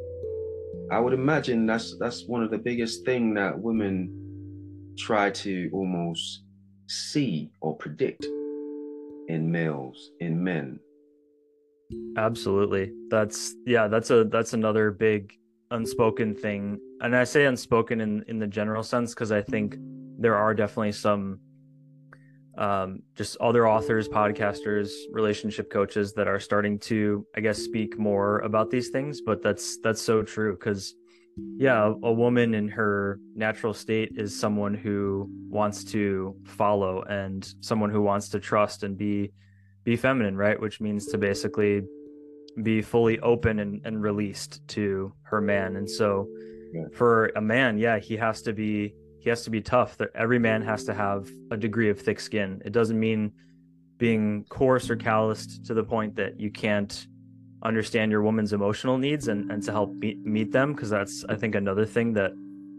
I 0.91 1.01
would 1.01 1.13
imagine 1.13 1.67
that's 1.67 1.97
that's 1.99 2.27
one 2.27 2.43
of 2.43 2.51
the 2.51 2.59
biggest 2.59 3.05
thing 3.05 3.35
that 3.35 3.59
women 3.59 4.95
try 4.97 5.31
to 5.31 5.69
almost 5.73 6.45
see 6.89 7.51
or 7.61 7.77
predict 7.77 8.25
in 9.29 9.51
males, 9.51 10.13
in 10.21 10.43
men. 10.43 10.79
Absolutely. 12.17 12.93
That's 13.11 13.55
yeah, 13.67 13.89
that's 13.89 14.11
a 14.11 14.25
that's 14.25 14.53
another 14.53 14.91
big 14.91 15.33
unspoken 15.71 16.35
thing. 16.35 16.79
And 17.01 17.15
I 17.15 17.25
say 17.25 17.47
unspoken 17.47 18.01
in 18.01 18.25
in 18.29 18.39
the 18.39 18.47
general 18.47 18.83
sense 18.83 19.15
because 19.15 19.33
I 19.33 19.43
think 19.43 19.77
there 20.19 20.37
are 20.37 20.55
definitely 20.55 20.93
some 20.93 21.41
um, 22.57 23.01
just 23.15 23.37
other 23.39 23.69
authors, 23.69 24.09
podcasters, 24.09 24.91
relationship 25.11 25.71
coaches 25.71 26.13
that 26.15 26.27
are 26.27 26.41
starting 26.41 26.79
to, 26.81 27.27
I 27.37 27.41
guess, 27.41 27.59
speak 27.59 27.99
more 27.99 28.39
about 28.41 28.71
these 28.71 28.89
things. 28.89 29.21
But 29.21 29.43
that's 29.43 29.79
that's 29.79 30.01
so 30.01 30.23
true 30.23 30.53
because, 30.53 30.95
yeah, 31.59 31.87
a, 31.87 31.91
a 31.91 32.13
woman 32.13 32.55
in 32.55 32.69
her 32.69 33.19
natural 33.35 33.75
state 33.75 34.13
is 34.17 34.39
someone 34.39 34.75
who 34.75 35.29
wants 35.49 35.85
to 35.85 36.35
follow 36.45 37.03
and 37.03 37.47
someone 37.61 37.91
who 37.91 38.03
wants 38.03 38.29
to 38.31 38.41
trust 38.41 38.83
and 38.83 38.97
be 38.97 39.33
be 39.85 39.97
feminine, 39.97 40.37
right? 40.37 40.61
Which 40.61 40.81
means 40.81 41.07
to 41.09 41.19
basically 41.19 41.83
be 42.63 42.81
fully 42.81 43.21
open 43.21 43.59
and, 43.59 43.83
and 43.85 44.03
released 44.03 44.67
to 44.69 45.13
her 45.25 45.41
man. 45.41 45.77
And 45.77 45.89
so, 45.89 46.27
yeah. 46.73 46.85
for 46.95 47.27
a 47.37 47.41
man, 47.41 47.79
yeah, 47.79 47.99
he 47.99 48.17
has 48.17 48.41
to 48.43 48.53
be 48.53 48.95
he 49.27 49.31
has 49.31 49.43
to 49.43 49.51
be 49.51 49.61
tough. 49.61 49.97
That 49.97 50.11
every 50.15 50.39
man 50.39 50.63
has 50.63 50.85
to 50.85 50.95
have 50.95 51.29
a 51.51 51.57
degree 51.57 51.91
of 51.91 52.01
thick 52.01 52.21
skin. 52.21 52.63
It 52.65 52.71
doesn't 52.71 52.99
mean 52.99 53.33
being 53.99 54.45
coarse 54.49 54.89
or 54.89 54.95
calloused 54.95 55.67
to 55.67 55.75
the 55.75 55.83
point 55.83 56.15
that 56.15 56.39
you 56.39 56.49
can't 56.49 57.09
understand 57.65 58.13
your 58.13 58.23
woman's 58.23 58.53
emotional 58.53 58.99
needs 58.99 59.27
and, 59.27 59.51
and 59.51 59.65
to 59.65 59.73
help 59.73 59.93
meet, 59.95 60.25
meet 60.25 60.53
them 60.53 60.75
because 60.75 60.91
that's 60.91 61.25
i 61.31 61.35
think 61.35 61.55
another 61.55 61.87
thing 61.87 62.13
that 62.13 62.31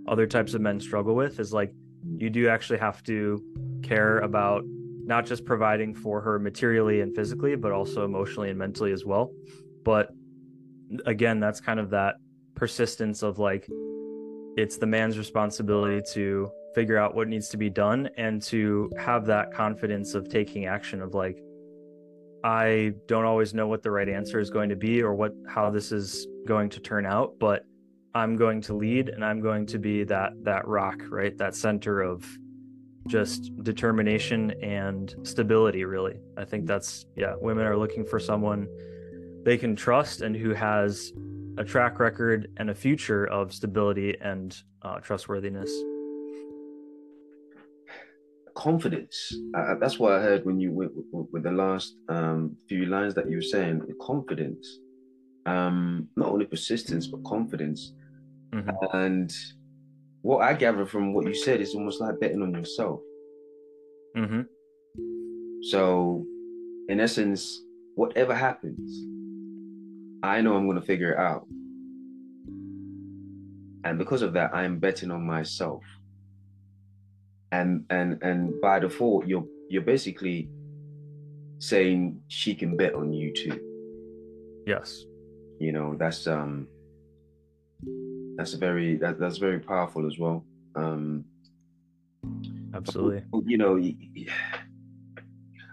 other 0.07 0.27
types 0.27 0.53
of 0.53 0.61
men 0.61 0.79
struggle 0.79 1.15
with 1.15 1.39
is 1.39 1.51
like 1.51 1.73
you 2.15 2.29
do 2.29 2.47
actually 2.47 2.77
have 2.77 3.01
to 3.03 3.43
care 3.81 4.19
about 4.19 4.61
not 5.03 5.25
just 5.25 5.43
providing 5.43 5.95
for 5.95 6.21
her 6.21 6.37
materially 6.37 7.01
and 7.01 7.15
physically 7.15 7.55
but 7.55 7.71
also 7.71 8.05
emotionally 8.05 8.51
and 8.51 8.59
mentally 8.59 8.91
as 8.91 9.03
well 9.03 9.31
but 9.83 10.11
again 11.07 11.39
that's 11.39 11.59
kind 11.59 11.79
of 11.79 11.89
that 11.89 12.15
persistence 12.53 13.23
of 13.23 13.39
like 13.39 13.67
it's 14.57 14.77
the 14.77 14.87
man's 14.87 15.17
responsibility 15.17 16.01
to 16.13 16.51
figure 16.75 16.97
out 16.97 17.15
what 17.15 17.27
needs 17.27 17.47
to 17.49 17.57
be 17.57 17.69
done 17.69 18.09
and 18.17 18.41
to 18.41 18.91
have 18.99 19.25
that 19.25 19.53
confidence 19.53 20.13
of 20.13 20.27
taking 20.29 20.65
action 20.65 21.01
of 21.01 21.13
like 21.13 21.39
i 22.43 22.91
don't 23.07 23.25
always 23.25 23.53
know 23.53 23.67
what 23.67 23.81
the 23.81 23.89
right 23.89 24.09
answer 24.09 24.39
is 24.39 24.49
going 24.49 24.69
to 24.69 24.75
be 24.75 25.01
or 25.01 25.13
what 25.13 25.31
how 25.47 25.69
this 25.69 25.91
is 25.91 26.27
going 26.45 26.69
to 26.69 26.79
turn 26.79 27.05
out 27.05 27.33
but 27.39 27.65
i'm 28.13 28.35
going 28.35 28.61
to 28.61 28.75
lead 28.75 29.09
and 29.09 29.23
i'm 29.23 29.39
going 29.39 29.65
to 29.65 29.79
be 29.79 30.03
that 30.03 30.33
that 30.43 30.67
rock 30.67 31.01
right? 31.09 31.37
That 31.37 31.55
center 31.55 32.01
of 32.01 32.25
just 33.07 33.51
determination 33.63 34.51
and 34.61 35.15
stability 35.23 35.85
really. 35.85 36.19
I 36.37 36.45
think 36.45 36.65
that's 36.67 37.05
yeah 37.15 37.35
women 37.39 37.65
are 37.65 37.77
looking 37.77 38.05
for 38.05 38.19
someone 38.19 38.67
they 39.43 39.57
can 39.57 39.75
trust 39.75 40.21
and 40.21 40.35
who 40.35 40.53
has 40.53 41.13
a 41.57 41.63
track 41.63 41.99
record 41.99 42.49
and 42.57 42.69
a 42.69 42.75
future 42.75 43.25
of 43.25 43.53
stability 43.53 44.15
and 44.21 44.57
uh, 44.83 44.99
trustworthiness. 44.99 45.71
Confidence. 48.55 49.35
Uh, 49.55 49.75
that's 49.79 49.99
what 49.99 50.13
I 50.13 50.21
heard 50.21 50.45
when 50.45 50.59
you 50.59 50.71
went 50.71 50.91
with, 50.95 51.27
with 51.31 51.43
the 51.43 51.51
last 51.51 51.95
um, 52.09 52.55
few 52.67 52.85
lines 52.85 53.13
that 53.15 53.29
you 53.29 53.37
were 53.37 53.41
saying. 53.41 53.81
Confidence, 54.01 54.79
um, 55.45 56.07
not 56.15 56.29
only 56.29 56.45
persistence 56.45 57.07
but 57.07 57.23
confidence. 57.23 57.93
Mm-hmm. 58.53 58.69
And 58.93 59.31
what 60.21 60.41
I 60.41 60.53
gather 60.53 60.85
from 60.85 61.13
what 61.13 61.25
you 61.25 61.35
said 61.35 61.61
is 61.61 61.75
almost 61.75 62.01
like 62.01 62.19
betting 62.19 62.41
on 62.41 62.53
yourself. 62.53 62.99
Mm-hmm. 64.15 64.41
So, 65.63 66.25
in 66.89 66.99
essence, 66.99 67.61
whatever 67.95 68.33
happens, 68.33 69.16
I 70.23 70.41
know 70.41 70.55
I'm 70.55 70.65
going 70.65 70.79
to 70.79 70.85
figure 70.85 71.13
it 71.13 71.19
out. 71.19 71.45
And 73.83 73.97
because 73.97 74.21
of 74.21 74.33
that, 74.33 74.53
I'm 74.53 74.79
betting 74.79 75.11
on 75.11 75.25
myself. 75.25 75.83
And 77.51 77.85
and 77.89 78.21
and 78.21 78.59
by 78.59 78.79
default, 78.79 79.27
you're 79.27 79.47
you're 79.69 79.81
basically 79.83 80.49
saying 81.59 82.21
she 82.27 82.53
can 82.53 82.75
bet 82.75 82.93
on 82.93 83.13
you 83.13 83.33
too. 83.33 83.59
Yes. 84.65 85.05
You 85.59 85.71
know, 85.71 85.95
that's 85.97 86.27
um 86.27 86.67
that's 88.35 88.53
very 88.53 88.97
that, 88.97 89.19
that's 89.19 89.37
very 89.37 89.59
powerful 89.59 90.05
as 90.05 90.19
well. 90.19 90.45
Um 90.75 91.23
absolutely. 92.73 93.23
But, 93.31 93.43
you 93.45 93.57
know, 93.57 93.81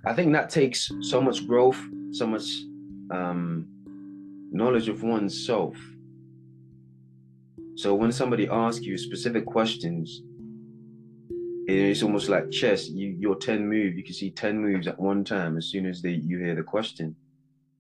I 0.07 0.13
think 0.15 0.33
that 0.33 0.51
takes 0.51 0.93
so 1.01 1.21
much 1.21 1.47
growth, 1.47 1.81
so 2.13 2.27
much 2.27 2.49
um 3.11 3.67
knowledge 4.53 4.89
of 4.89 5.03
oneself. 5.03 5.77
So 7.77 7.95
when 7.95 8.13
somebody 8.13 8.49
asks 8.49 8.83
you 8.83 8.97
specific 8.97 9.47
questions, 9.47 10.23
it's 11.67 12.03
almost 12.03 12.29
like 12.29 12.51
chess. 12.51 12.89
You 12.89 13.17
your 13.19 13.37
10 13.37 13.67
move, 13.67 13.97
you 13.97 14.05
can 14.05 14.15
see 14.15 14.31
10 14.31 14.59
moves 14.59 14.87
at 14.87 14.99
one 14.99 15.25
time 15.25 15.57
as 15.57 15.67
soon 15.67 15.87
as 15.87 16.03
they 16.03 16.11
you 16.11 16.39
hear 16.39 16.55
the 16.55 16.63
question, 16.63 17.17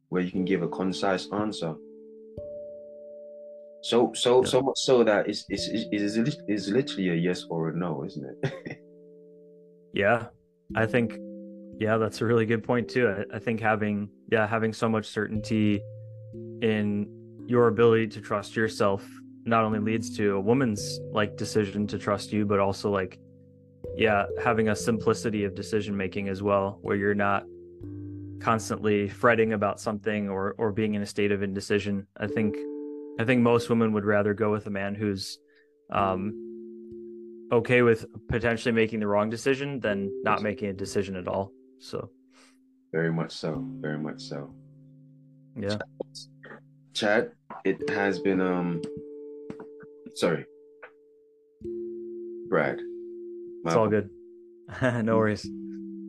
where 0.08 0.22
you 0.22 0.30
can 0.30 0.44
give 0.44 0.62
a 0.62 0.68
concise 0.68 1.28
answer. 1.32 1.74
So 3.82 4.12
so 4.14 4.42
yeah. 4.42 4.48
so 4.48 4.62
much 4.62 4.78
so 4.78 5.04
that 5.04 5.28
it's 5.28 5.44
it's 5.48 5.68
it's, 5.68 6.36
it's 6.48 6.68
literally 6.68 7.10
a 7.10 7.14
yes 7.14 7.44
or 7.50 7.68
a 7.68 7.76
no, 7.76 8.04
isn't 8.04 8.24
it? 8.42 8.78
yeah. 9.92 10.26
I 10.74 10.86
think 10.86 11.18
yeah, 11.78 11.98
that's 11.98 12.20
a 12.20 12.24
really 12.24 12.46
good 12.46 12.64
point 12.64 12.88
too. 12.88 13.08
I, 13.08 13.36
I 13.36 13.38
think 13.38 13.60
having 13.60 14.08
yeah, 14.32 14.46
having 14.46 14.72
so 14.72 14.88
much 14.88 15.06
certainty 15.06 15.82
in 16.62 17.08
your 17.46 17.68
ability 17.68 18.06
to 18.08 18.20
trust 18.20 18.56
yourself 18.56 19.06
not 19.44 19.64
only 19.64 19.78
leads 19.78 20.16
to 20.16 20.36
a 20.36 20.40
woman's 20.40 21.00
like 21.12 21.36
decision 21.36 21.86
to 21.86 21.98
trust 21.98 22.32
you 22.32 22.46
but 22.46 22.58
also 22.58 22.90
like 22.90 23.18
yeah 23.96 24.24
having 24.42 24.70
a 24.70 24.76
simplicity 24.76 25.44
of 25.44 25.54
decision 25.54 25.96
making 25.96 26.28
as 26.28 26.42
well 26.42 26.78
where 26.80 26.96
you're 26.96 27.14
not 27.14 27.44
constantly 28.40 29.08
fretting 29.08 29.52
about 29.52 29.80
something 29.80 30.28
or 30.28 30.54
or 30.58 30.72
being 30.72 30.94
in 30.94 31.02
a 31.02 31.06
state 31.06 31.32
of 31.32 31.42
indecision. 31.42 32.06
I 32.18 32.26
think 32.26 32.56
i 33.18 33.24
think 33.24 33.40
most 33.40 33.70
women 33.70 33.92
would 33.92 34.04
rather 34.04 34.34
go 34.34 34.50
with 34.50 34.66
a 34.66 34.70
man 34.70 34.92
who's 34.92 35.38
um 35.92 36.34
okay 37.52 37.82
with 37.82 38.04
potentially 38.28 38.72
making 38.72 38.98
the 38.98 39.06
wrong 39.06 39.30
decision 39.30 39.78
than 39.78 40.10
not 40.24 40.42
making 40.42 40.68
a 40.68 40.72
decision 40.72 41.14
at 41.16 41.28
all. 41.28 41.52
So 41.78 42.10
very 42.92 43.12
much 43.12 43.32
so. 43.32 43.64
Very 43.80 43.98
much 43.98 44.20
so. 44.20 44.54
Yeah 45.56 45.78
Chad, 46.94 47.32
it 47.64 47.90
has 47.90 48.20
been 48.20 48.40
um 48.40 48.80
sorry. 50.14 50.46
Brad. 52.48 52.78
It's 53.64 53.74
all 53.74 53.88
good. 53.88 54.10
no 55.02 55.16
worries. 55.16 55.44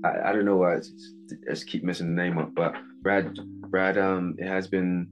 I, 0.04 0.30
I 0.30 0.32
don't 0.32 0.46
know 0.46 0.58
why 0.58 0.76
I 0.76 0.80
just 1.48 1.68
keep 1.68 1.84
messing 1.84 2.16
the 2.16 2.22
name 2.22 2.38
up, 2.38 2.54
but 2.54 2.76
Brad 3.02 3.36
Brad 3.72 3.98
um 3.98 4.36
it 4.38 4.48
has 4.48 4.68
been 4.68 5.10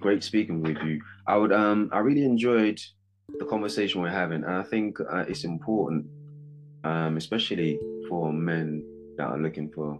great 0.00 0.24
speaking 0.24 0.62
with 0.62 0.78
you. 0.84 1.00
I 1.28 1.36
would 1.36 1.52
um 1.52 1.90
I 1.92 2.00
really 2.00 2.24
enjoyed 2.24 2.80
the 3.38 3.46
conversation 3.46 4.02
we're 4.02 4.10
having 4.10 4.42
and 4.42 4.52
I 4.52 4.64
think 4.64 4.98
uh, 5.00 5.24
it's 5.28 5.44
important 5.44 6.06
um 6.82 7.16
especially 7.16 7.78
for 8.08 8.32
men 8.32 8.84
that 9.16 9.28
are 9.28 9.38
looking 9.38 9.70
for 9.70 9.98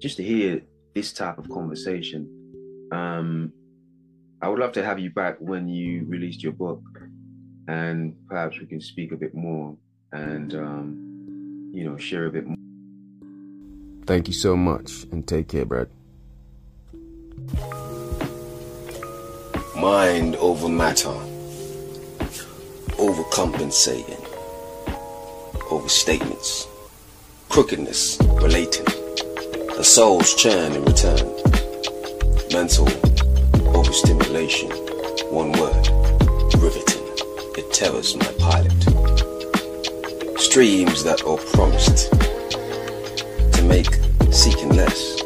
just 0.00 0.16
to 0.18 0.22
hear 0.22 0.62
this 0.94 1.12
type 1.12 1.38
of 1.38 1.48
conversation 1.50 2.88
um 2.92 3.52
I 4.42 4.48
would 4.48 4.58
love 4.58 4.72
to 4.72 4.84
have 4.84 4.98
you 4.98 5.10
back 5.10 5.36
when 5.38 5.68
you 5.68 6.06
released 6.08 6.42
your 6.42 6.52
book, 6.52 6.82
and 7.68 8.16
perhaps 8.26 8.58
we 8.58 8.64
can 8.66 8.80
speak 8.80 9.12
a 9.12 9.16
bit 9.16 9.34
more 9.34 9.76
and 10.12 10.54
um, 10.54 11.70
you 11.74 11.84
know 11.84 11.98
share 11.98 12.26
a 12.26 12.30
bit 12.30 12.46
more. 12.46 12.56
Thank 14.06 14.28
you 14.28 14.34
so 14.34 14.56
much, 14.56 15.04
and 15.12 15.26
take 15.26 15.48
care, 15.48 15.66
Brad. 15.66 15.88
Mind 19.76 20.36
over 20.36 20.68
matter, 20.68 21.14
overcompensating, 22.96 24.24
overstatements, 25.68 26.66
crookedness 27.50 28.18
relating, 28.42 28.86
the 29.76 29.84
soul's 29.84 30.34
churn 30.34 30.72
in 30.72 30.84
return, 30.84 31.30
mental 32.52 32.86
overstimulation. 33.74 34.70
One 35.30 35.52
word, 35.52 35.88
riveting. 36.58 37.06
It 37.56 37.72
tells 37.72 38.16
my 38.16 38.32
pilot. 38.38 38.72
Streams 40.40 41.04
that 41.04 41.22
are 41.26 41.38
promised 41.54 42.10
to 43.54 43.62
make 43.64 43.94
seeking 44.32 44.70
less. 44.70 45.19